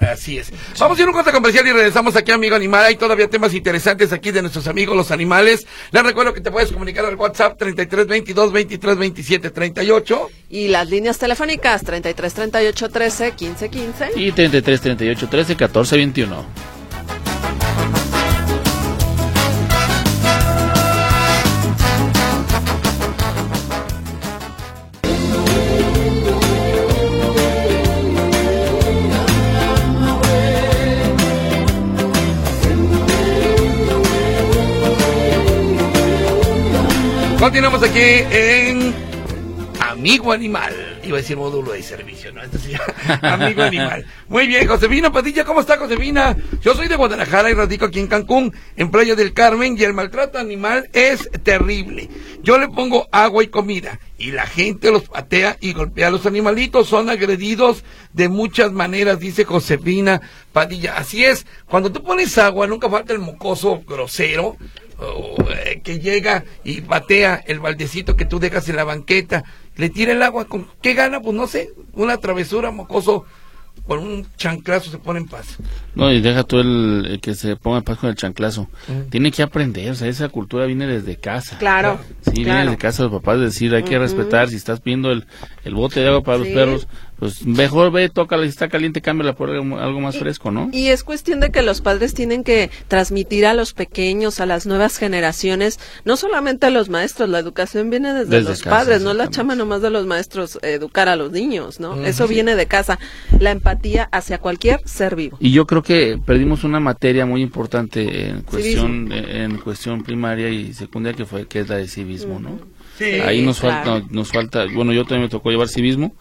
[0.00, 0.52] Así es.
[0.78, 2.84] Vamos a ir a un corte comercial y regresamos aquí, amigo animal.
[2.84, 5.66] Hay todavía temas interesantes aquí de nuestros amigos los animales.
[5.92, 10.30] Les recuerdo que te puedes comunicar al WhatsApp 33 22 23 27 38.
[10.50, 14.10] Y las líneas telefónicas 33 38 13 15 15.
[14.16, 16.73] Y 33, 38, 13, 14, 21.
[37.44, 38.94] Continuamos aquí en
[39.78, 40.93] Amigo Animal.
[41.06, 42.42] Iba a decir módulo de servicio, ¿no?
[42.42, 44.06] Entonces ya, Amigo Animal.
[44.28, 46.36] Muy bien, Josefina Padilla, ¿cómo está Josefina?
[46.62, 49.92] Yo soy de Guadalajara y radico aquí en Cancún, en Playa del Carmen, y el
[49.92, 52.08] maltrato animal es terrible.
[52.42, 56.10] Yo le pongo agua y comida, y la gente los patea y golpea.
[56.10, 60.20] Los animalitos son agredidos de muchas maneras, dice Josefina
[60.52, 60.96] Padilla.
[60.96, 64.56] Así es, cuando tú pones agua, nunca falta el mocoso grosero,
[65.00, 69.42] eh, que llega y patea el baldecito que tú dejas en la banqueta,
[69.76, 71.20] le tira el agua, ¿con qué gana?
[71.20, 73.24] Pues no sé, una travesura, mocoso,
[73.86, 75.58] por un chanclazo se pone en paz.
[75.94, 78.68] No, y deja tú el, que se ponga en paz con el chanclazo.
[78.88, 79.10] Mm.
[79.10, 81.58] Tiene que aprender, o sea, esa cultura viene desde casa.
[81.58, 82.00] Claro.
[82.22, 85.26] Sí, viene desde casa los papás, decir, hay que respetar, si estás pidiendo el,
[85.64, 89.34] el bote de agua para los perros, pues mejor ve, toca, si está caliente, cámbiala
[89.34, 90.68] por algo, más fresco, ¿no?
[90.72, 94.66] Y es cuestión de que los padres tienen que transmitir a los pequeños, a las
[94.66, 99.30] nuevas generaciones, no solamente a los maestros, la educación viene desde, los padres, no la
[99.30, 102.04] chama nomás de los maestros educar a los niños, ¿no?
[102.04, 102.98] Eso viene de casa,
[103.38, 105.36] la empatía hacia cualquier ser vivo.
[105.40, 110.72] Y yo creo que perdimos una materia muy importante en cuestión, en cuestión primaria y
[110.72, 112.58] secundaria que fue que es la de civismo, ¿no?
[113.24, 116.14] Ahí nos falta, nos falta, bueno, yo también me tocó llevar civismo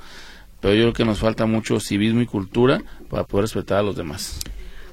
[0.63, 3.97] pero yo creo que nos falta mucho civismo y cultura para poder respetar a los
[3.97, 4.39] demás.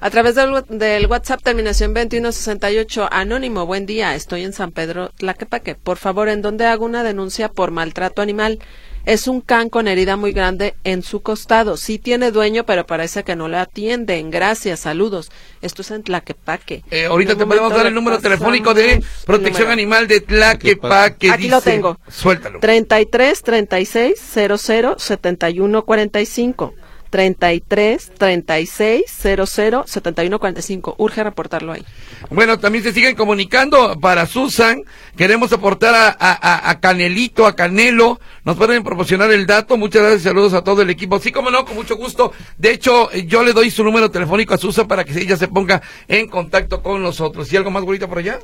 [0.00, 5.76] A través del, WhatsApp terminación 2168, anónimo, buen día, estoy en San Pedro Tlaquepaque.
[5.76, 8.58] Por favor, ¿en dónde hago una denuncia por maltrato animal?
[9.04, 11.76] Es un can con herida muy grande en su costado.
[11.76, 14.30] Sí tiene dueño, pero parece que no le atienden.
[14.30, 15.30] Gracias, saludos.
[15.62, 16.84] Esto es en Tlaquepaque.
[16.90, 21.30] Eh, ahorita te podemos dar el número telefónico de protección animal de Tlaquepaque.
[21.30, 21.98] Aquí lo tengo.
[22.08, 22.60] Suéltalo.
[22.60, 24.20] 33 36
[24.58, 26.74] 00 71 45.
[27.10, 30.94] 33 36 00 71 45.
[30.98, 31.84] Urge reportarlo ahí.
[32.30, 34.82] Bueno, también se siguen comunicando para Susan.
[35.16, 38.20] Queremos aportar a, a, Canelito, a Canelo.
[38.44, 39.76] Nos pueden proporcionar el dato.
[39.76, 40.22] Muchas gracias.
[40.22, 41.18] Saludos a todo el equipo.
[41.18, 42.32] Sí, como no, con mucho gusto.
[42.56, 45.82] De hecho, yo le doy su número telefónico a Susan para que ella se ponga
[46.08, 47.52] en contacto con nosotros.
[47.52, 48.38] ¿Y algo más bonito por allá?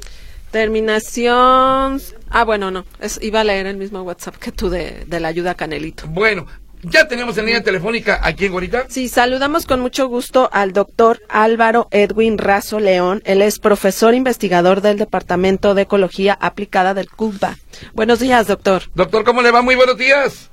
[0.50, 2.00] Terminación.
[2.30, 2.84] Ah, bueno, no.
[3.00, 6.06] Es, iba a leer el mismo WhatsApp que tú de, de la ayuda a Canelito.
[6.08, 6.46] Bueno,
[6.88, 8.84] ya tenemos en línea telefónica aquí en Gorita.
[8.88, 13.22] Sí, saludamos con mucho gusto al doctor Álvaro Edwin Razo León.
[13.24, 17.56] Él es profesor investigador del Departamento de Ecología Aplicada del CUBA.
[17.94, 18.82] Buenos días, doctor.
[18.94, 19.62] Doctor, ¿cómo le va?
[19.62, 20.50] Muy buenos días.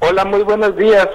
[0.00, 1.08] Hola, muy buenos días.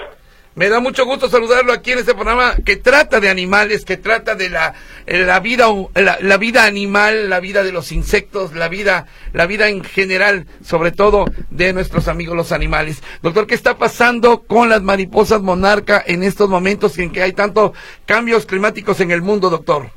[0.56, 4.36] Me da mucho gusto saludarlo aquí en este programa que trata de animales, que trata
[4.36, 4.74] de la,
[5.06, 9.68] eh, la vida la, vida animal, la vida de los insectos, la vida la vida
[9.68, 13.04] en general, sobre todo de nuestros amigos los animales.
[13.22, 17.74] Doctor, ¿qué está pasando con las mariposas monarca en estos momentos en que hay tantos
[18.06, 19.90] cambios climáticos en el mundo, doctor?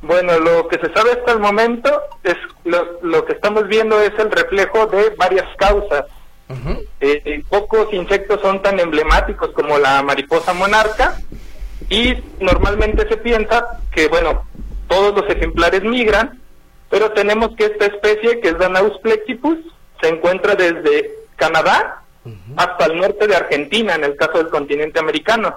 [0.00, 1.90] Bueno, lo que se sabe hasta el momento
[2.24, 6.06] es lo, lo que estamos viendo es el reflejo de varias causas
[6.48, 11.18] eh, eh, pocos insectos son tan emblemáticos como la mariposa monarca
[11.88, 14.44] y normalmente se piensa que, bueno,
[14.88, 16.40] todos los ejemplares migran,
[16.90, 19.58] pero tenemos que esta especie, que es Danaus plexipus,
[20.00, 22.02] se encuentra desde Canadá
[22.56, 25.56] hasta el norte de Argentina, en el caso del continente americano.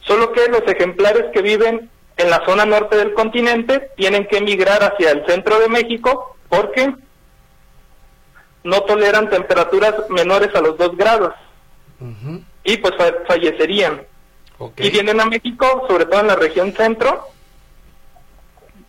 [0.00, 4.82] Solo que los ejemplares que viven en la zona norte del continente tienen que migrar
[4.82, 6.94] hacia el centro de México porque
[8.62, 11.34] no toleran temperaturas menores a los 2 grados
[12.64, 12.94] y pues
[13.26, 14.02] fallecerían.
[14.76, 17.28] Y vienen a México, sobre todo en la región centro,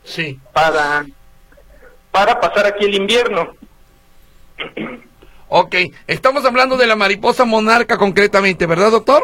[0.03, 0.38] sí.
[0.51, 1.05] para,
[2.12, 3.55] para pasar aquí el invierno.
[5.47, 5.75] Ok,
[6.07, 9.23] estamos hablando de la mariposa monarca concretamente, ¿verdad, doctor?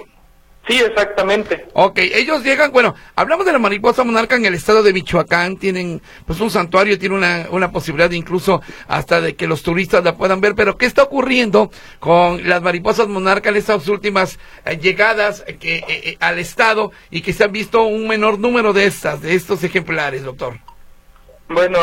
[0.68, 1.66] Sí, exactamente.
[1.74, 6.02] Ok, ellos llegan, bueno, hablamos de la mariposa monarca en el estado de Michoacán, tienen
[6.26, 10.42] pues un santuario, tiene una, una posibilidad incluso hasta de que los turistas la puedan
[10.42, 15.56] ver, pero ¿qué está ocurriendo con las mariposas monarca en estas últimas eh, llegadas eh,
[15.56, 19.36] que, eh, al estado y que se han visto un menor número de estas, de
[19.36, 20.56] estos ejemplares, doctor?
[21.48, 21.80] Bueno,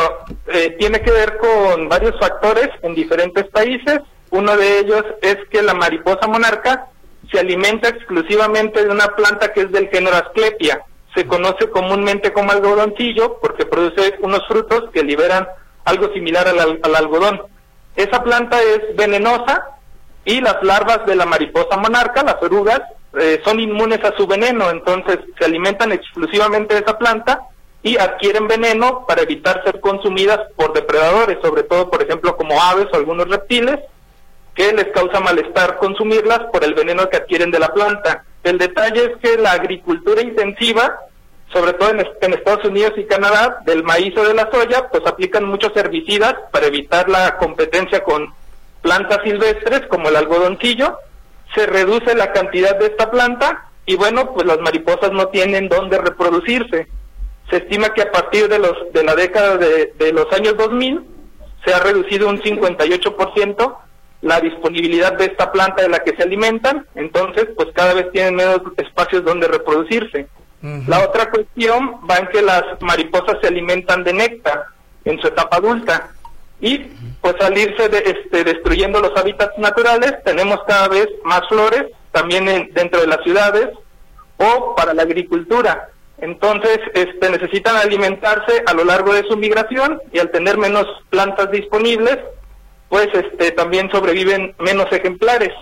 [0.77, 3.99] tiene que ver con varios factores en diferentes países.
[4.29, 6.89] Uno de ellos es que la mariposa monarca
[7.31, 10.81] se alimenta exclusivamente de una planta que es del género Asclepia.
[11.15, 15.47] Se conoce comúnmente como algodoncillo porque produce unos frutos que liberan
[15.85, 17.41] algo similar al, algodón.
[17.95, 19.63] Esa planta es venenosa
[20.25, 22.81] y las larvas de la mariposa monarca, las orugas,
[23.17, 27.43] eh, son inmunes a su veneno, entonces se alimentan exclusivamente de esa planta
[27.81, 32.87] y adquieren veneno para evitar ser consumidas por depredadores, sobre todo, por ejemplo, como aves
[32.91, 33.79] o algunos reptiles,
[34.55, 38.23] que les causa malestar consumirlas por el veneno que adquieren de la planta.
[38.43, 40.97] El detalle es que la agricultura intensiva,
[41.51, 45.43] sobre todo en, Estados Unidos y Canadá, del maíz o de la soya, pues aplican
[45.43, 48.33] muchos herbicidas para evitar la competencia con
[48.81, 50.97] plantas silvestres como el algodoncillo,
[51.53, 55.97] se reduce la cantidad de esta planta y bueno, pues las mariposas no tienen dónde
[55.97, 56.87] reproducirse.
[57.49, 61.03] Se estima que a partir de los de la década de, de los años 2000
[61.65, 63.77] se ha reducido un 58%
[64.21, 68.35] la disponibilidad de esta planta de la que se alimentan, entonces pues cada vez tienen
[68.35, 70.27] menos espacios donde reproducirse.
[70.87, 74.63] La otra cuestión va en que las mariposas se alimentan de néctar
[75.03, 76.09] en su etapa adulta
[76.59, 76.79] y
[77.21, 82.45] pues al irse de, este, destruyendo los hábitats naturales tenemos cada vez más flores también
[82.73, 83.69] dentro de las ciudades
[84.37, 85.89] o para la agricultura.
[86.17, 91.51] Entonces este, necesitan alimentarse a lo largo de su migración y al tener menos plantas
[91.51, 92.17] disponibles
[92.89, 95.53] pues este, también sobreviven menos ejemplares.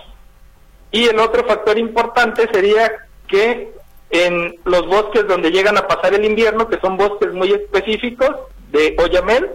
[0.90, 2.90] Y el otro factor importante sería
[3.26, 3.72] que
[4.10, 8.30] en los bosques donde llegan a pasar el invierno, que son bosques muy específicos
[8.70, 9.50] de Oyamel,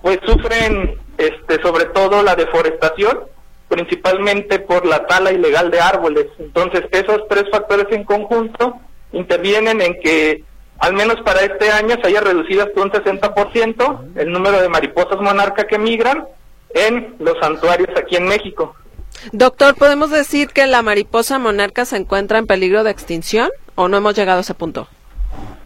[0.00, 3.20] pues sufren este, sobre todo la deforestación,
[3.68, 6.26] principalmente por la tala ilegal de árboles.
[6.38, 8.74] Entonces, esos tres factores en conjunto
[9.12, 10.44] intervienen en que
[10.78, 15.20] al menos para este año se haya reducido hasta un 60% el número de mariposas
[15.20, 16.26] monarca que migran
[16.74, 18.74] en los santuarios aquí en México.
[19.32, 23.96] Doctor, ¿podemos decir que la mariposa monarca se encuentra en peligro de extinción o no
[23.96, 24.88] hemos llegado a ese punto?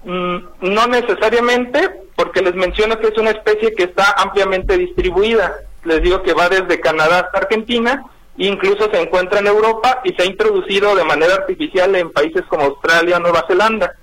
[0.04, 5.54] Mm, no necesariamente, porque les menciono que es una especie que está ampliamente distribuida.
[5.84, 8.04] Les digo que va desde Canadá hasta Argentina,
[8.36, 12.64] incluso se encuentra en Europa y se ha introducido de manera artificial en países como
[12.64, 13.94] Australia o Nueva Zelanda.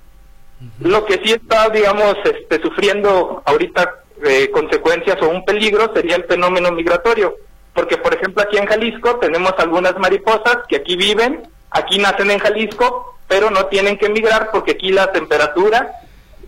[0.80, 6.25] Lo que sí está, digamos, este, sufriendo ahorita eh, consecuencias o un peligro sería el
[6.25, 7.36] fenómeno migratorio.
[7.73, 12.39] Porque, por ejemplo, aquí en Jalisco tenemos algunas mariposas que aquí viven, aquí nacen en
[12.39, 15.91] Jalisco, pero no tienen que migrar porque aquí la temperatura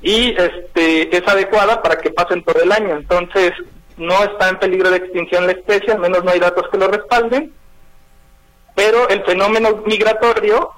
[0.02, 2.96] y este es adecuada para que pasen todo el año.
[2.98, 3.54] Entonces,
[3.98, 6.88] no está en peligro de extinción la especie, al menos no hay datos que lo
[6.88, 7.52] respalden.
[8.76, 10.70] Pero el fenómeno migratorio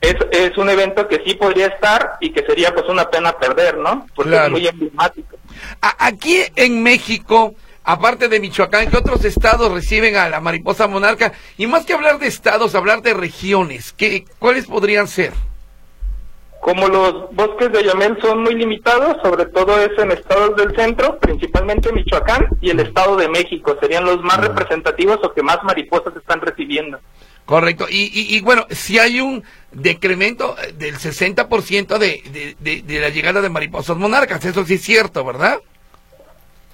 [0.00, 3.76] es, es un evento que sí podría estar y que sería pues una pena perder,
[3.76, 4.06] ¿no?
[4.14, 5.35] Porque es muy emblemático.
[5.80, 11.32] Aquí en México, aparte de Michoacán, ¿qué otros estados reciben a la mariposa monarca?
[11.56, 15.32] Y más que hablar de estados, hablar de regiones, ¿qué, ¿cuáles podrían ser?
[16.60, 21.16] Como los bosques de Ayamel son muy limitados, sobre todo es en estados del centro,
[21.18, 26.16] principalmente Michoacán y el estado de México, serían los más representativos o que más mariposas
[26.16, 26.98] están recibiendo.
[27.46, 27.86] Correcto.
[27.88, 33.48] Y, y, bueno, si hay un decremento del 60% de, de, de, la llegada de
[33.48, 35.60] mariposas monarcas, eso sí es cierto, ¿verdad?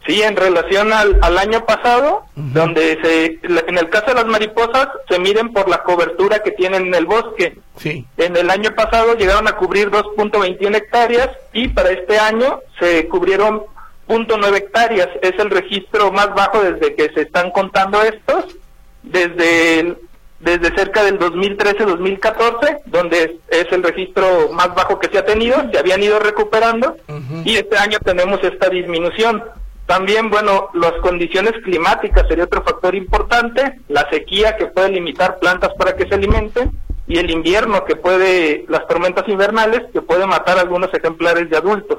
[0.06, 4.88] Sí, en relación al, al año pasado, donde se, en el caso de las mariposas
[5.08, 7.58] se miden por la cobertura que tienen en el bosque.
[7.76, 8.04] Sí.
[8.16, 13.62] En el año pasado llegaron a cubrir 2.21 hectáreas y para este año se cubrieron
[14.08, 15.08] 0.9 hectáreas.
[15.20, 18.56] Es el registro más bajo desde que se están contando estos,
[19.04, 19.96] desde
[20.42, 25.78] desde cerca del 2013-2014, donde es el registro más bajo que se ha tenido, se
[25.78, 26.96] habían ido recuperando
[27.44, 29.42] y este año tenemos esta disminución.
[29.86, 35.70] También, bueno, las condiciones climáticas sería otro factor importante, la sequía que puede limitar plantas
[35.78, 36.72] para que se alimenten
[37.06, 41.98] y el invierno que puede, las tormentas invernales que puede matar algunos ejemplares de adultos.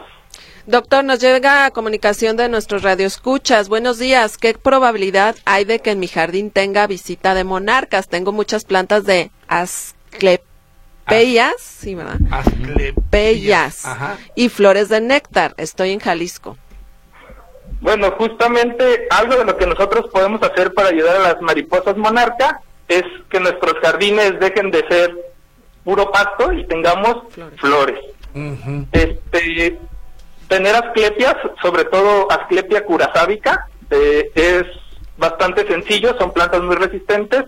[0.66, 3.68] Doctor, nos llega comunicación de nuestros radioescuchas.
[3.68, 4.38] Buenos días.
[4.38, 8.08] ¿Qué probabilidad hay de que en mi jardín tenga visita de monarcas?
[8.08, 10.46] Tengo muchas plantas de asclepeyas,
[11.60, 12.16] sí, ¿verdad?
[12.32, 13.86] Asclepeyas
[14.36, 15.54] y flores de néctar.
[15.58, 16.58] Estoy en Jalisco.
[17.82, 22.62] Bueno, justamente algo de lo que nosotros podemos hacer para ayudar a las mariposas monarca
[22.88, 25.14] es que nuestros jardines dejen de ser
[25.84, 27.18] puro pasto y tengamos
[27.58, 28.00] flores.
[28.94, 29.78] Este,
[30.54, 34.66] tener asclepias, sobre todo asclepia curasábica, eh, es
[35.18, 37.46] bastante sencillo, son plantas muy resistentes.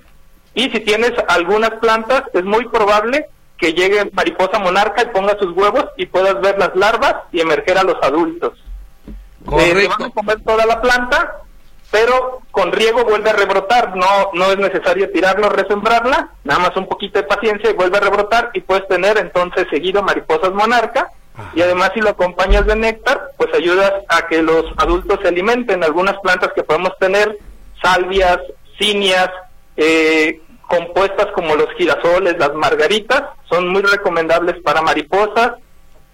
[0.55, 3.27] Y si tienes algunas plantas es muy probable
[3.59, 7.77] que llegue mariposa monarca y ponga sus huevos y puedas ver las larvas y emerger
[7.77, 8.53] a los adultos.
[9.51, 11.41] Eh, van a comer toda la planta,
[11.91, 16.87] pero con riego vuelve a rebrotar, no, no es necesario tirarlo, resembrarla, nada más un
[16.87, 21.11] poquito de paciencia y vuelve a rebrotar y puedes tener entonces seguido mariposas monarca
[21.53, 25.83] y además si lo acompañas de néctar, pues ayudas a que los adultos se alimenten.
[25.83, 27.37] Algunas plantas que podemos tener,
[27.81, 28.39] salvias,
[28.79, 29.29] cinias,
[29.77, 35.53] eh, compuestas como los girasoles, las margaritas, son muy recomendables para mariposas,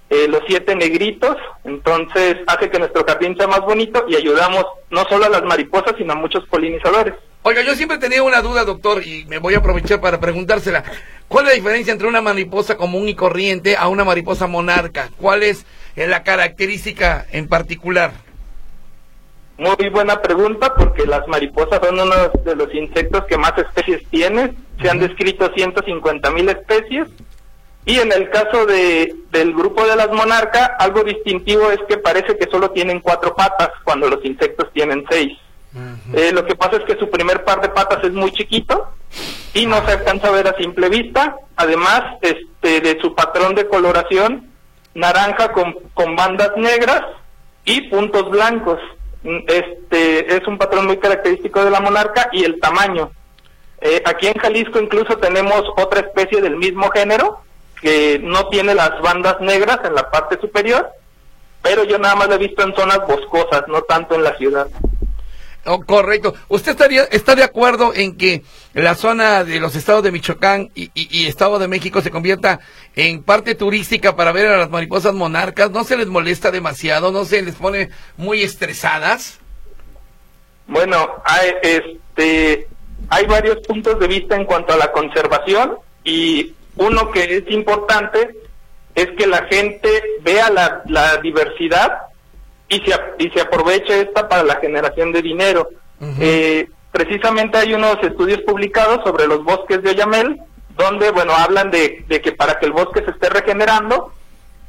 [0.10, 5.06] eh, los siete negritos, entonces hace que nuestro jardín sea más bonito y ayudamos no
[5.06, 7.14] solo a las mariposas, sino a muchos polinizadores.
[7.44, 10.84] Oiga, yo siempre tenía una duda, doctor, y me voy a aprovechar para preguntársela.
[11.28, 15.10] ¿Cuál es la diferencia entre una mariposa común y corriente a una mariposa monarca?
[15.18, 15.66] ¿Cuál es
[15.96, 18.12] eh, la característica en particular?
[19.58, 24.56] Muy buena pregunta porque las mariposas son uno de los insectos que más especies tienen.
[24.80, 27.08] Se han descrito 150 mil especies.
[27.86, 32.38] Y en el caso de, del grupo de las monarcas, algo distintivo es que parece
[32.38, 35.36] que solo tienen cuatro patas cuando los insectos tienen seis.
[36.14, 38.90] Eh, lo que pasa es que su primer par de patas es muy chiquito
[39.54, 41.36] y no se alcanza a ver a simple vista.
[41.56, 44.50] Además, este, de su patrón de coloración,
[44.94, 47.04] naranja con, con bandas negras
[47.66, 48.80] y puntos blancos.
[49.24, 53.12] Mm, Este es un patrón muy característico de la monarca y el tamaño.
[53.80, 57.40] Eh, aquí en Jalisco incluso tenemos otra especie del mismo género
[57.82, 60.88] que no tiene las bandas negras en la parte superior,
[61.64, 64.68] pero yo nada más lo he visto en zonas boscosas, no tanto en la ciudad.
[65.66, 66.34] Oh, correcto.
[66.47, 68.41] ¿Usted estaría, está de acuerdo en que
[68.74, 72.59] la zona de los estados de Michoacán y, y- Estado de México se convierta
[72.95, 75.70] en parte turística para ver a las mariposas monarcas?
[75.70, 77.12] ¿No se les molesta demasiado?
[77.12, 79.39] ¿No se les pone muy estresadas?
[80.68, 82.68] Bueno, hay, este,
[83.09, 88.36] hay varios puntos de vista en cuanto a la conservación y uno que es importante
[88.95, 89.89] es que la gente
[90.24, 91.91] vea la, la diversidad
[92.72, 95.70] y se, y se aproveche esta para la generación de dinero.
[96.20, 100.40] Eh, precisamente hay unos estudios publicados sobre los bosques de Oyamel,
[100.78, 104.14] donde, bueno, hablan de, de que para que el bosque se esté regenerando,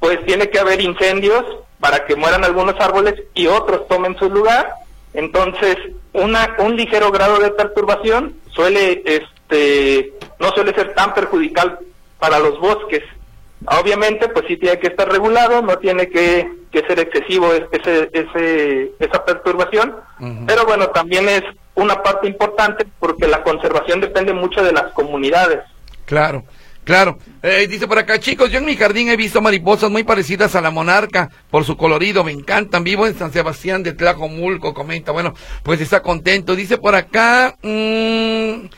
[0.01, 1.45] pues tiene que haber incendios
[1.79, 4.75] para que mueran algunos árboles y otros tomen su lugar.
[5.15, 5.77] Entonces,
[6.13, 11.79] una, un ligero grado de perturbación suele, este, no suele ser tan perjudicial
[12.19, 13.05] para los bosques.
[13.67, 18.11] Obviamente, pues sí tiene que estar regulado, no tiene que, que ser excesivo es- ese,
[18.13, 19.95] ese, esa perturbación,
[20.47, 21.43] pero bueno, también es
[21.75, 25.61] una parte importante porque la conservación depende mucho de las comunidades.
[26.07, 26.45] Claro,
[26.85, 27.19] claro.
[27.43, 30.61] Eh, dice por acá, chicos, yo en mi jardín he visto mariposas muy parecidas a
[30.61, 32.85] la monarca por su colorido, me encantan.
[32.85, 35.13] Vivo en San Sebastián de Tlajomulco, comenta.
[35.13, 36.55] Bueno, pues está contento.
[36.57, 38.69] Dice por acá, mm, eh,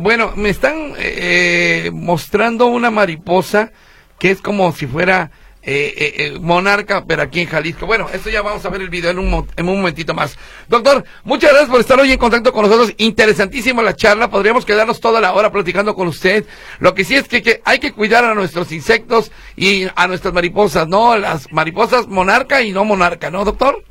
[0.00, 3.72] bueno, me están eh, mostrando una mariposa
[4.22, 5.32] que es como si fuera
[5.64, 7.86] eh, eh, eh, monarca, pero aquí en Jalisco.
[7.86, 10.38] Bueno, esto ya vamos a ver el video en un, en un momentito más.
[10.68, 12.94] Doctor, muchas gracias por estar hoy en contacto con nosotros.
[12.98, 14.30] Interesantísima la charla.
[14.30, 16.44] Podríamos quedarnos toda la hora platicando con usted.
[16.78, 20.32] Lo que sí es que, que hay que cuidar a nuestros insectos y a nuestras
[20.32, 21.18] mariposas, ¿no?
[21.18, 23.82] Las mariposas monarca y no monarca, ¿no, doctor?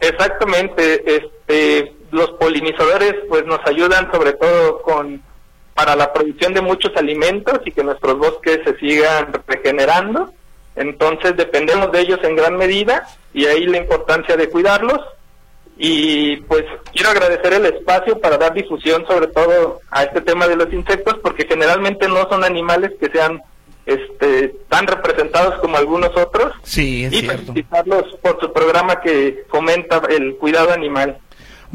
[0.00, 5.22] Exactamente, este, los polinizadores pues nos ayudan sobre todo con
[5.74, 10.32] para la producción de muchos alimentos y que nuestros bosques se sigan regenerando.
[10.76, 15.00] Entonces dependemos de ellos en gran medida y ahí la importancia de cuidarlos.
[15.76, 20.54] Y pues quiero agradecer el espacio para dar difusión sobre todo a este tema de
[20.56, 23.42] los insectos porque generalmente no son animales que sean
[23.84, 27.52] este tan representados como algunos otros Sí, es y cierto.
[27.52, 31.18] felicitarlos por su programa que fomenta el cuidado animal.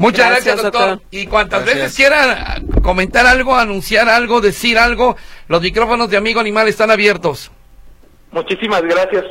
[0.00, 0.88] Muchas gracias, Gracias, doctor.
[0.92, 1.08] doctor.
[1.10, 1.82] Y cuantas Gracias.
[1.84, 5.14] veces quiera comentar algo, anunciar algo, decir algo,
[5.46, 7.50] los micrófonos de Amigo Animal están abiertos.
[8.32, 9.24] Muchísimas gracias.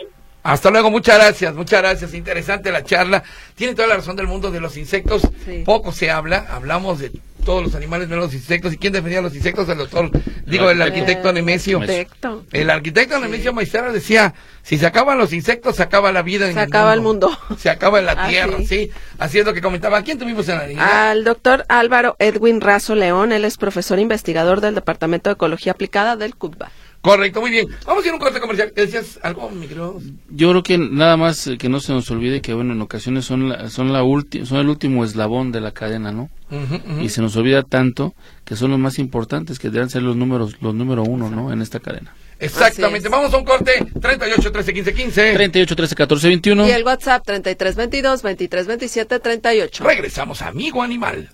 [0.44, 2.14] Hasta luego, muchas gracias, muchas gracias.
[2.14, 3.24] Interesante la charla.
[3.56, 5.22] Tiene toda la razón del mundo de los insectos.
[5.46, 5.64] Sí.
[5.66, 7.12] Poco se habla, hablamos de
[7.46, 8.74] todos los animales, menos los insectos.
[8.74, 9.68] ¿Y quién defendía los insectos?
[9.70, 10.10] El doctor,
[10.46, 11.78] digo, el arquitecto Nemesio.
[11.80, 12.46] arquitecto.
[12.52, 14.34] El arquitecto Nemesio Maestro decía,
[14.64, 16.48] si se acaban los insectos, se acaba la vida.
[16.48, 17.38] en Se acaba el mundo.
[17.58, 18.66] Se acaba en la Ah, tierra, sí.
[18.68, 18.92] sí.
[19.18, 20.02] Así es lo que comentaba.
[20.04, 21.12] ¿Quién tuvimos en la línea?
[21.12, 26.16] Al doctor Álvaro Edwin Razo León, él es profesor investigador del Departamento de Ecología Aplicada
[26.16, 26.72] del CUTBA.
[27.02, 27.66] Correcto, muy bien.
[27.86, 28.74] Vamos a ir a un corte comercial.
[28.76, 30.02] ¿Decías algo, micro?
[30.30, 33.24] Yo creo que nada más eh, que no se nos olvide que bueno en ocasiones
[33.26, 36.30] son la, son la ulti- son el último eslabón de la cadena, ¿no?
[36.52, 37.02] Ujú, ujú.
[37.02, 40.58] Y se nos olvida tanto que son los más importantes que deben ser los números
[40.62, 41.54] los número uno, ¿no?
[41.54, 42.14] En esta cadena.
[42.38, 43.08] Exactamente.
[43.10, 43.86] Vamos a un corte.
[44.02, 45.34] 38, 13, 15, 15.
[45.34, 46.68] 38 13 14 21.
[46.68, 49.84] Y el WhatsApp 3322 2327 38.
[49.86, 51.30] Regresamos Amigo Animal.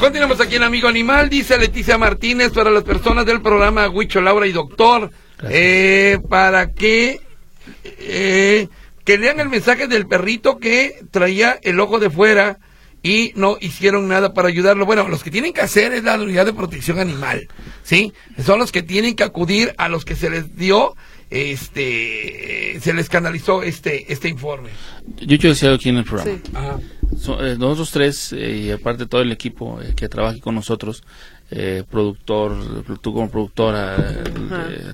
[0.00, 4.46] Continuamos aquí en Amigo Animal, dice Leticia Martínez para las personas del programa Huicho, Laura
[4.46, 5.10] y Doctor,
[5.42, 7.20] eh, para que
[7.84, 8.68] eh,
[9.04, 12.58] que lean el mensaje del perrito que traía el ojo de fuera
[13.02, 14.86] y no hicieron nada para ayudarlo.
[14.86, 17.48] Bueno, los que tienen que hacer es la unidad de protección animal,
[17.82, 18.14] ¿sí?
[18.42, 20.96] Son los que tienen que acudir a los que se les dio,
[21.28, 24.70] este, se les canalizó este, este informe.
[25.18, 26.38] Yo yo decía aquí en el programa.
[26.42, 26.50] Sí.
[26.54, 26.78] Ajá.
[27.18, 31.02] So- eh, nosotros tres eh, y aparte todo el equipo eh, que trabaja con nosotros
[31.50, 33.96] eh, productor, tú como productora,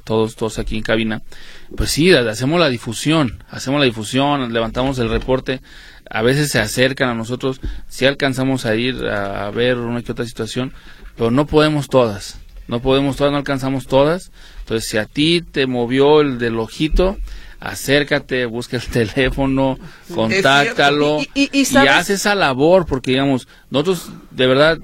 [0.05, 1.23] todos, todos aquí en cabina,
[1.77, 5.61] pues sí, hacemos la difusión, hacemos la difusión, levantamos el reporte,
[6.09, 10.25] a veces se acercan a nosotros, si alcanzamos a ir a, ver una que otra
[10.25, 10.73] situación,
[11.17, 12.39] pero no podemos todas,
[12.69, 17.19] no podemos todas, no alcanzamos todas, entonces si a ti te movió el del ojito,
[17.69, 19.79] acércate, busca el teléfono,
[20.15, 24.79] contáctalo y, y, haz esa labor, porque digamos, nosotros de verdad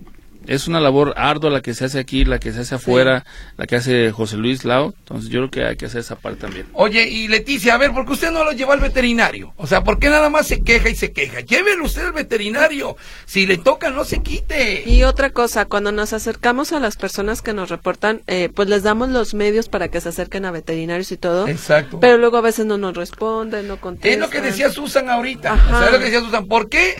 [0.46, 3.24] es una labor ardua la que se hace aquí, la que se hace afuera,
[3.56, 4.94] la que hace José Luis Lau.
[4.98, 6.66] Entonces yo creo que hay que hacer esa parte también.
[6.72, 9.52] Oye, y Leticia, a ver, ¿por qué usted no lo lleva al veterinario?
[9.56, 11.40] O sea, ¿por qué nada más se queja y se queja?
[11.40, 12.96] Llévelo usted al veterinario.
[13.24, 14.82] Si le toca, no se quite.
[14.86, 18.82] Y otra cosa, cuando nos acercamos a las personas que nos reportan, eh, pues les
[18.82, 21.48] damos los medios para que se acerquen a veterinarios y todo.
[21.48, 22.00] Exacto.
[22.00, 24.12] Pero luego a veces no nos responden, no contestan.
[24.12, 25.56] Es lo que decía Susan ahorita.
[25.68, 26.46] ¿Sabes lo que decía Susan?
[26.46, 26.96] ¿Por qué?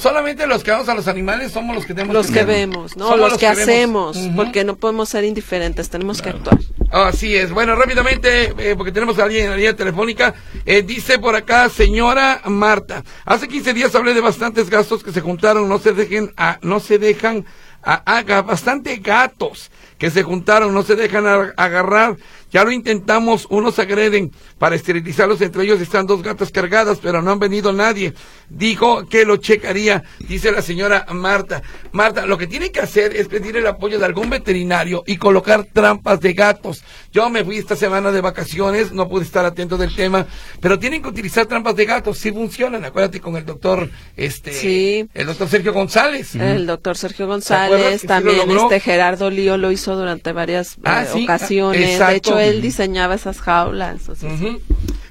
[0.00, 3.16] Solamente los que vamos a los animales somos los que tenemos los que, vemos no
[3.16, 6.58] los, que, hacemos porque no podemos ser indiferentes tenemos que actuar.
[6.90, 7.50] Así es.
[7.50, 10.34] Bueno rápidamente eh, porque tenemos a alguien en la línea telefónica
[10.64, 15.20] eh, dice por acá señora Marta hace 15 días hablé de bastantes gastos que se
[15.20, 17.44] juntaron no se dejen a, no se dejan
[17.82, 19.70] a, bastante gatos
[20.04, 21.26] que se juntaron no se dejan
[21.56, 22.18] agarrar
[22.54, 27.32] ya lo intentamos, unos agreden para esterilizarlos, entre ellos están dos gatas cargadas, pero no
[27.32, 28.14] han venido nadie.
[28.48, 31.64] Dijo que lo checaría, dice la señora Marta.
[31.90, 35.66] Marta, lo que tiene que hacer es pedir el apoyo de algún veterinario y colocar
[35.72, 36.84] trampas de gatos.
[37.12, 40.24] Yo me fui esta semana de vacaciones, no pude estar atento del tema,
[40.60, 42.84] pero tienen que utilizar trampas de gatos, sí funcionan.
[42.84, 45.08] Acuérdate con el doctor, este, sí.
[45.12, 46.36] el doctor Sergio González.
[46.36, 51.98] El doctor Sergio González, también este Gerardo Lío lo hizo durante varias ah, eh, ocasiones.
[51.98, 54.02] De hecho, él diseñaba esas jaulas.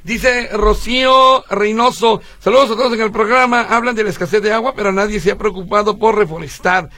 [0.04, 4.74] Dice Rocío Reynoso, saludos a todos en el programa, hablan de la escasez de agua,
[4.76, 6.90] pero nadie se ha preocupado por reforestar.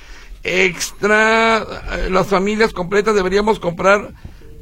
[0.43, 4.13] Extra, eh, las familias completas deberíamos comprar,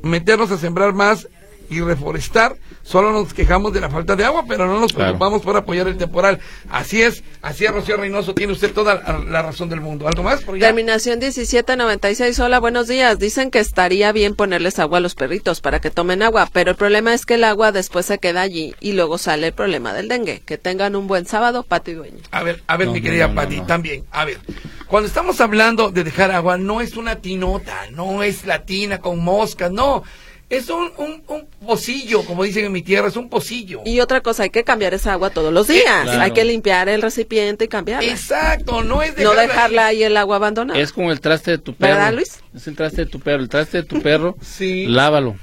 [0.02, 1.28] meternos a sembrar más
[1.70, 5.58] y reforestar solo nos quejamos de la falta de agua, pero no nos preocupamos por
[5.58, 6.40] apoyar el temporal.
[6.70, 10.08] Así es, así es, Rocío Reynoso, tiene usted toda la razón del mundo.
[10.08, 10.44] ¿Algo más?
[10.44, 13.18] Por Terminación 1796, hola, buenos días.
[13.18, 16.78] Dicen que estaría bien ponerles agua a los perritos para que tomen agua, pero el
[16.78, 20.08] problema es que el agua después se queda allí y luego sale el problema del
[20.08, 20.42] dengue.
[20.46, 22.20] Que tengan un buen sábado, Pati Dueño.
[22.32, 24.40] A ver, a ver, mi querida Pati, también, a ver.
[24.88, 29.20] Cuando estamos hablando de dejar agua, no es una tinota, no es la tina con
[29.24, 30.04] moscas, no
[30.58, 33.82] es un, un, pocillo, como dicen en mi tierra, es un pocillo.
[33.86, 36.08] Y otra cosa, hay que cambiar esa agua todos los días.
[36.08, 38.10] Hay que limpiar el recipiente y cambiarla.
[38.10, 40.04] Exacto, no es dejarla, no dejarla ahí.
[40.04, 40.80] el agua abandonada.
[40.80, 41.96] Es como el traste de tu perro.
[41.96, 42.40] ¿Verdad, Luis?
[42.56, 43.42] Es el traste de tu perro.
[43.42, 44.86] El traste de tu perro, sí.
[44.86, 45.36] lávalo.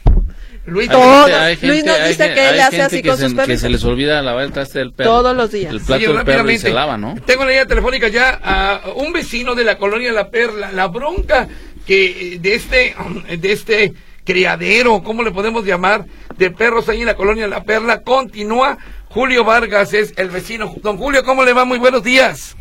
[0.67, 1.27] Luis, todo,
[1.63, 3.49] Luis nos dice que él hace así con sus perros.
[3.49, 5.11] Que se les olvida lavar el traste del perro.
[5.11, 5.73] Todos los días.
[5.73, 7.17] El plato del perro y se lava, ¿no?
[7.27, 10.71] Tengo la línea telefónica ya a un vecino de la colonia La Perla.
[10.71, 11.49] La bronca
[11.87, 12.95] que de este,
[13.39, 13.95] de este
[14.31, 16.05] criadero, ¿cómo le podemos llamar?
[16.37, 18.03] De perros ahí en la colonia La Perla.
[18.03, 18.79] Continúa.
[19.09, 20.73] Julio Vargas es el vecino.
[20.83, 21.65] Don Julio, ¿cómo le va?
[21.65, 22.57] Muy buenos días.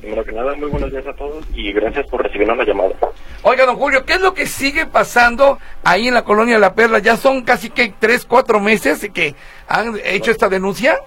[0.00, 2.90] Primero que nada, muy buenos días a todos y gracias por recibirnos la llamada.
[3.42, 6.98] Oiga, don Julio, ¿qué es lo que sigue pasando ahí en la colonia La Perla?
[6.98, 9.36] Ya son casi que tres, cuatro meses que
[9.68, 10.98] han hecho esta denuncia.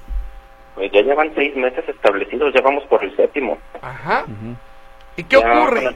[0.76, 3.58] Pues ya llevan seis meses establecidos, ya vamos por el séptimo.
[3.82, 4.24] Ajá.
[5.18, 5.89] ¿Y qué ocurre?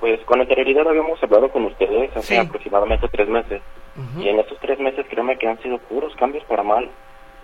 [0.00, 3.62] Pues con anterioridad habíamos hablado con ustedes hace aproximadamente tres meses.
[4.18, 6.88] Y en estos tres meses créeme que han sido puros cambios para mal.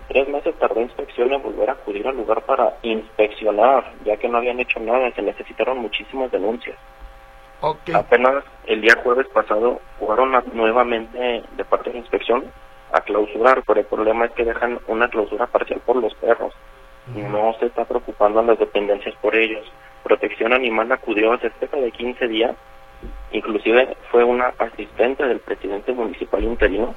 [0.07, 4.37] Tres meses tardó inspección en volver a acudir al lugar para inspeccionar, ya que no
[4.37, 6.77] habían hecho nada, se necesitaron muchísimas denuncias.
[7.93, 12.45] Apenas el día jueves pasado jugaron nuevamente de parte de la inspección
[12.91, 16.53] a clausurar, pero el problema es que dejan una clausura parcial por los perros.
[17.15, 19.65] No se está preocupando a las dependencias por ellos.
[20.07, 22.55] Protección Animal acudió hace cerca de 15 días,
[23.33, 26.95] inclusive fue una asistente del presidente municipal interino,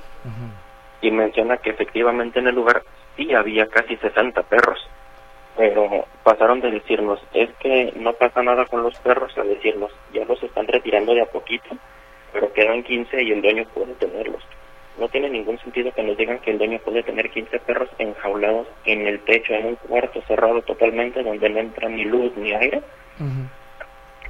[1.00, 2.84] y menciona que efectivamente en el lugar
[3.16, 4.88] sí había casi 60 perros,
[5.56, 10.24] pero pasaron de decirnos, es que no pasa nada con los perros, a decirnos, ya
[10.24, 11.70] los están retirando de a poquito,
[12.32, 14.44] pero quedan 15 y el dueño puede tenerlos.
[15.00, 18.68] No tiene ningún sentido que nos digan que el dueño puede tener 15 perros enjaulados
[18.84, 22.82] en el techo, en un cuarto cerrado totalmente, donde no entra ni luz ni aire,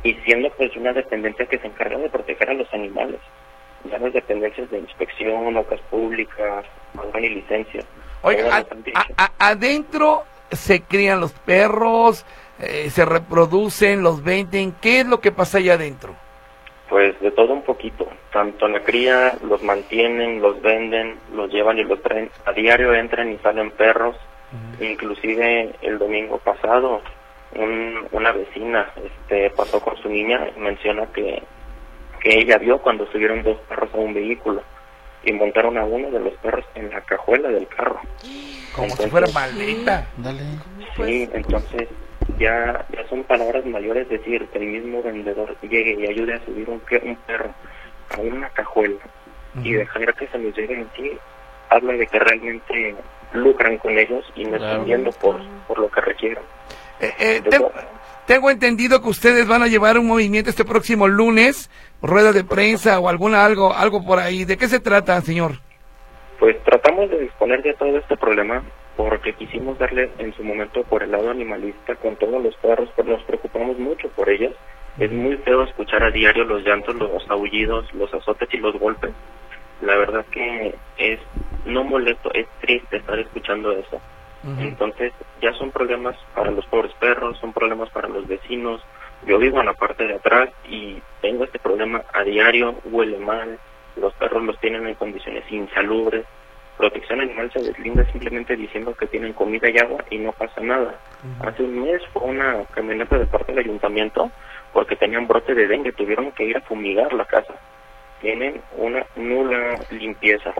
[0.03, 3.21] y siendo pues una dependencia que se encarga de proteger a los animales.
[3.85, 6.65] Ya las dependencias de inspección, obras públicas,
[7.15, 7.85] y licencias.
[8.23, 8.65] Oiga,
[9.39, 12.27] adentro se crían los perros,
[12.59, 14.75] eh, se reproducen, los venden.
[14.81, 16.15] ¿Qué es lo que pasa allá adentro?
[16.89, 18.07] Pues de todo un poquito.
[18.33, 22.31] Tanto la cría los mantienen, los venden, los llevan y los traen.
[22.45, 24.17] A diario entran y salen perros.
[24.81, 27.01] Inclusive el domingo pasado
[27.57, 31.43] un, una vecina este pasó con su niña y menciona que
[32.21, 34.63] que ella vio cuando subieron dos perros a un vehículo
[35.25, 38.01] y montaron a uno de los perros en la cajuela del carro.
[38.75, 40.07] Como si fuera maldita.
[40.17, 40.43] Dale.
[40.97, 41.89] Sí, entonces
[42.39, 46.69] ya, ya son palabras mayores decir que el mismo vendedor llegue y ayude a subir
[46.69, 47.51] un, un perro
[48.11, 49.01] a una cajuela
[49.63, 51.19] y dejar que se los lleve en sí,
[51.71, 52.95] habla de que realmente
[53.33, 56.43] lucran con ellos y no están viendo por, por lo que requieren.
[57.01, 57.43] Eh, eh,
[58.27, 61.71] tengo, entendido que ustedes van a llevar un movimiento este próximo lunes,
[62.03, 64.45] rueda de prensa o alguna algo algo por ahí.
[64.45, 65.53] ¿De qué se trata, señor?
[66.39, 68.63] Pues tratamos de disponer de todo este problema
[68.97, 73.09] porque quisimos darle en su momento por el lado animalista con todos los perros, pero
[73.09, 74.55] nos preocupamos mucho por ellos.
[74.99, 79.11] Es muy feo escuchar a diario los llantos, los aullidos, los azotes y los golpes.
[79.81, 81.19] La verdad que es
[81.65, 84.01] no molesto, es triste estar escuchando eso.
[84.43, 85.13] Entonces
[85.43, 88.83] ya son problemas para los pobres perros, son problemas para los vecinos.
[89.27, 93.59] Yo vivo en la parte de atrás y tengo este problema a diario, huele mal,
[93.97, 96.25] los perros los tienen en condiciones insalubres.
[96.79, 100.95] Protección Animal se deslinda simplemente diciendo que tienen comida y agua y no pasa nada.
[101.41, 104.31] Hace un mes fue una camioneta de parte del ayuntamiento
[104.73, 107.55] porque tenían brote de dengue, tuvieron que ir a fumigar la casa.
[108.23, 110.55] Tienen una nula limpieza.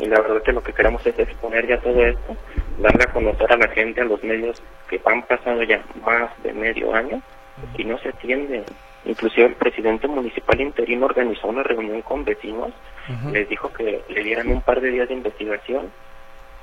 [0.00, 2.36] Y la verdad que lo que queremos es exponer ya todo esto,
[2.78, 6.52] darle a conocer a la gente, a los medios que han pasado ya más de
[6.52, 7.20] medio año
[7.76, 8.64] y no se atiende.
[9.04, 12.70] Inclusive el presidente municipal interino organizó una reunión con vecinos,
[13.32, 15.90] les dijo que le dieran un par de días de investigación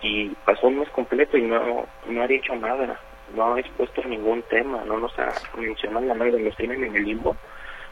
[0.01, 2.99] y pasó un mes completo y no, no ha dicho nada,
[3.35, 7.35] no ha expuesto ningún tema, no nos ha mencionado nada, nos tienen en el limbo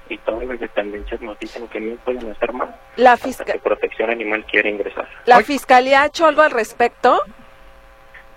[0.10, 2.70] y todas las dependencias nos dicen que no pueden hacer más.
[2.96, 3.62] La fiscalía.
[3.62, 5.08] Protección Animal quiere ingresar.
[5.26, 7.22] ¿La Fiscalía ha hecho algo al respecto?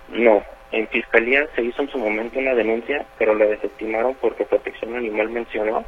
[0.08, 0.42] No,
[0.72, 5.28] en Fiscalía se hizo en su momento una denuncia, pero la desestimaron porque Protección Animal
[5.28, 5.84] mencionó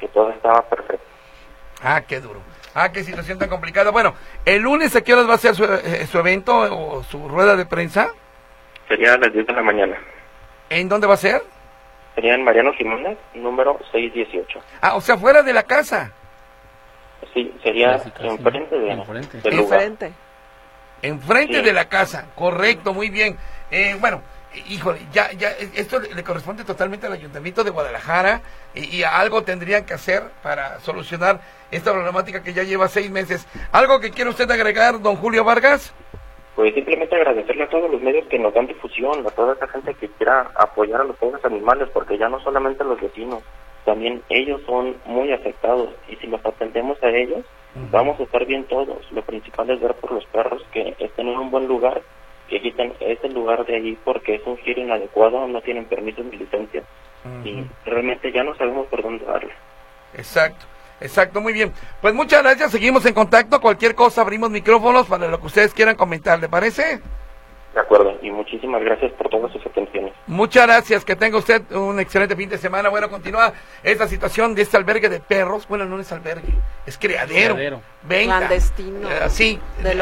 [0.00, 1.06] que todo estaba perfecto.
[1.82, 2.40] Ah, qué duro.
[2.74, 3.90] Ah, qué situación tan complicada.
[3.90, 4.14] Bueno,
[4.44, 7.56] ¿el lunes a qué horas va a ser su, eh, su evento o su rueda
[7.56, 8.08] de prensa?
[8.88, 9.96] Sería a las 10 de la mañana.
[10.70, 11.42] ¿En dónde va a ser?
[12.14, 14.60] Sería en Mariano Jiménez, número 618.
[14.80, 16.12] Ah, o sea, fuera de la casa.
[17.32, 19.40] Sí, sería enfrente de, enfrente.
[19.44, 20.12] Enfrente.
[21.00, 23.36] Enfrente de la casa, correcto, muy bien.
[23.70, 24.22] Eh, bueno,
[24.68, 28.42] híjole, ya, ya, esto le corresponde totalmente al Ayuntamiento de Guadalajara
[28.74, 31.40] y, y, algo tendrían que hacer para solucionar
[31.70, 33.46] esta problemática que ya lleva seis meses.
[33.72, 35.94] ¿Algo que quiere usted agregar, don Julio Vargas?
[36.54, 39.94] Pues simplemente agradecerle a todos los medios que nos dan difusión, a toda esa gente
[39.94, 43.42] que quiera apoyar a los pobres animales, porque ya no solamente los vecinos,
[43.84, 47.44] también ellos son muy afectados y si los atendemos a ellos,
[47.90, 49.10] vamos a estar bien todos.
[49.12, 52.02] Lo principal es ver por los perros que estén en un buen lugar,
[52.48, 56.36] que quiten ese lugar de allí porque es un giro inadecuado, no tienen permiso ni
[56.36, 56.82] licencia
[57.44, 59.52] y realmente ya no sabemos por dónde darle.
[60.14, 60.66] Exacto.
[61.00, 61.72] Exacto, muy bien.
[62.00, 63.60] Pues muchas gracias, seguimos en contacto.
[63.60, 67.00] Cualquier cosa abrimos micrófonos para lo que ustedes quieran comentar, ¿le parece?
[67.74, 70.12] De acuerdo, y muchísimas gracias por todas sus atenciones.
[70.26, 72.90] Muchas gracias, que tenga usted un excelente fin de semana.
[72.90, 75.66] Bueno, continúa esta situación de este albergue de perros.
[75.66, 76.52] Bueno, no es albergue,
[76.86, 77.54] es criadero.
[77.54, 77.80] criadero.
[78.06, 79.10] Clandestino.
[79.10, 79.98] Eh, sí, en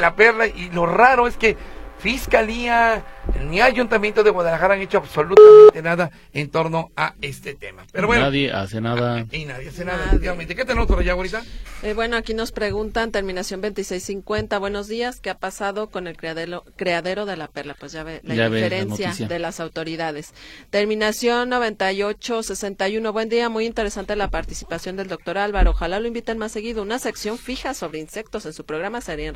[0.00, 0.46] la perla.
[0.48, 1.56] Y lo raro es que
[2.04, 3.02] Fiscalía
[3.42, 7.84] ni Ayuntamiento de Guadalajara han hecho absolutamente nada en torno a este tema.
[7.92, 9.26] Pero bueno, nadie hace nada.
[9.30, 10.54] Y nadie hace nada, efectivamente.
[10.54, 11.42] ¿Qué tenemos por allá ahorita?
[11.82, 16.64] Eh, bueno, aquí nos preguntan, terminación 2650, buenos días, ¿qué ha pasado con el criadero,
[16.76, 17.74] criadero de la perla?
[17.78, 20.32] Pues ya ve la diferencia de las autoridades.
[20.70, 26.52] Terminación 9861, buen día, muy interesante la participación del doctor Álvaro, ojalá lo inviten más
[26.52, 26.82] seguido.
[26.82, 29.32] Una sección fija sobre insectos en su programa sería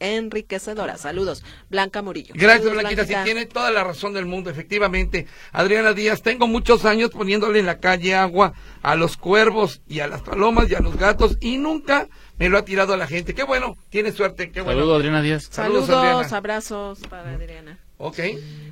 [0.00, 0.98] enriquecedora.
[0.98, 1.44] Saludos.
[1.70, 2.34] Blanca Murillo.
[2.36, 3.03] Gracias, Blanquita.
[3.06, 5.26] Sí, tiene toda la razón del mundo, efectivamente.
[5.52, 8.52] Adriana Díaz, tengo muchos años poniéndole en la calle agua
[8.82, 12.58] a los cuervos y a las palomas y a los gatos y nunca me lo
[12.58, 13.34] ha tirado a la gente.
[13.34, 14.50] Qué bueno, tiene suerte.
[14.50, 14.80] Qué bueno.
[14.80, 15.48] Saludos, Adriana Díaz.
[15.50, 17.78] Saludos, abrazos para Adriana.
[18.04, 18.18] Ok.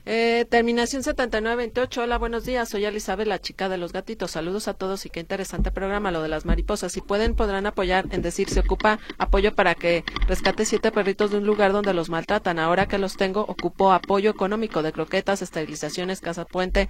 [0.04, 2.02] Eh, terminación 7928.
[2.02, 2.68] Hola, buenos días.
[2.68, 4.32] Soy Elizabeth, la chica de los gatitos.
[4.32, 6.90] Saludos a todos y qué interesante programa lo de las mariposas.
[6.90, 11.38] Si pueden, podrán apoyar en decir se ocupa apoyo para que rescate siete perritos de
[11.38, 12.58] un lugar donde los maltratan.
[12.58, 16.88] Ahora que los tengo, ocupo apoyo económico de croquetas, esterilizaciones, casa puente.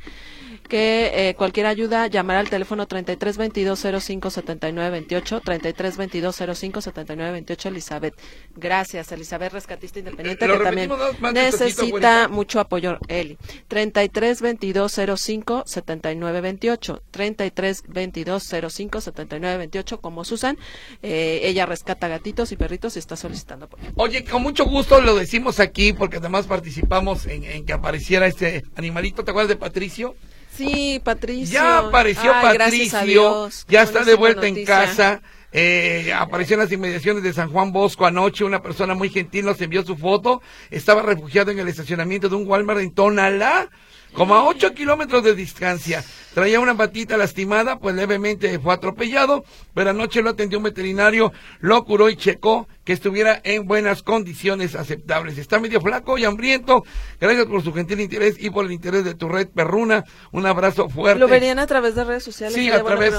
[0.68, 5.40] Que eh, cualquier ayuda, llamar al teléfono 33 22 05 79 28.
[5.40, 7.68] 33 22 05 79 28.
[7.68, 8.14] Elizabeth.
[8.56, 10.90] Gracias, Elizabeth, rescatista independiente, que también
[11.34, 13.38] necesita mucho apoyo Eli.
[13.68, 17.02] 33 22 05 79 28.
[17.10, 20.58] 33 22 05 79 28 como Susan.
[21.02, 23.84] Eh, ella rescata gatitos y perritos y está solicitando apoyo.
[23.96, 29.24] Oye, con mucho gusto lo decimos aquí porque además participamos en, que apareciera este animalito.
[29.24, 30.16] ¿Te acuerdas de Patricio?
[30.56, 31.54] Sí, Patricio.
[31.54, 35.22] Ya apareció Ay, Patricio, ya está de vuelta en casa.
[35.52, 38.44] Eh, apareció en las inmediaciones de San Juan Bosco anoche.
[38.44, 40.42] Una persona muy gentil nos envió su foto.
[40.70, 43.68] Estaba refugiado en el estacionamiento de un Walmart en Tonalá,
[44.12, 46.04] como a 8 kilómetros de distancia.
[46.34, 49.44] Traía una patita lastimada, pues levemente fue atropellado,
[49.74, 54.74] pero anoche lo atendió un veterinario, lo curó y checó que estuviera en buenas condiciones
[54.74, 55.38] aceptables.
[55.38, 56.84] Está medio flaco y hambriento.
[57.20, 60.04] Gracias por su gentil interés y por el interés de tu red perruna.
[60.32, 61.20] Un abrazo fuerte.
[61.20, 62.54] Lo verían a través de redes sociales.
[62.54, 63.14] Sí, a través-.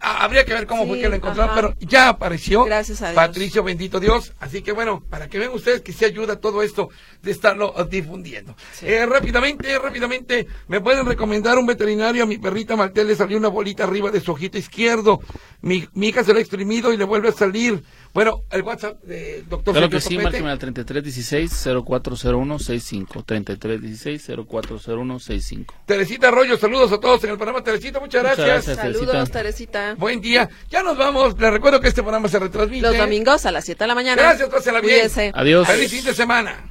[0.00, 2.64] Ah, habría que ver cómo fue Sí, que lo encontraron, pero ya apareció.
[2.64, 3.16] Gracias a Dios.
[3.16, 4.32] Patricio, bendito Dios.
[4.38, 6.90] Así que bueno, para que vean ustedes que se ayuda todo esto
[7.22, 8.54] de estarlo eh, difundiendo.
[8.82, 12.22] Eh, rápidamente, rápidamente, me pueden recomendar un veterinario.
[12.22, 15.20] A mi perrita Maltés le salió una bolita arriba de su ojito izquierdo.
[15.60, 17.82] Mi, mi hija se lo ha exprimido y le vuelve a salir.
[18.14, 20.42] Bueno, el WhatsApp de doctor Claro Sergio que sí, Topete.
[20.42, 23.24] márqueme al 3316-040165.
[23.24, 25.66] 3316-040165.
[25.86, 27.62] Teresita Arroyo, saludos a todos en el programa.
[27.64, 28.76] Teresita, muchas Muchas gracias.
[28.76, 29.32] Saludos, Teresita.
[29.32, 29.94] Teresita.
[29.98, 30.48] Buen día.
[30.70, 31.38] Ya nos vamos.
[31.38, 32.82] Les recuerdo que este programa se retransmite.
[32.86, 34.22] Los domingos a las 7 de la mañana.
[34.22, 35.10] Gracias, pásela bien.
[35.34, 35.66] Adiós.
[35.66, 36.68] Feliz fin de semana.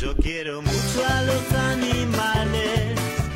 [0.00, 2.03] Yo quiero mucho a los animales.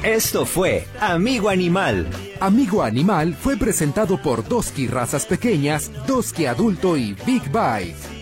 [0.03, 2.07] Esto fue Amigo Animal.
[2.39, 8.18] Amigo Animal fue presentado por Doski Razas Pequeñas, Doski Adulto y Big Bite.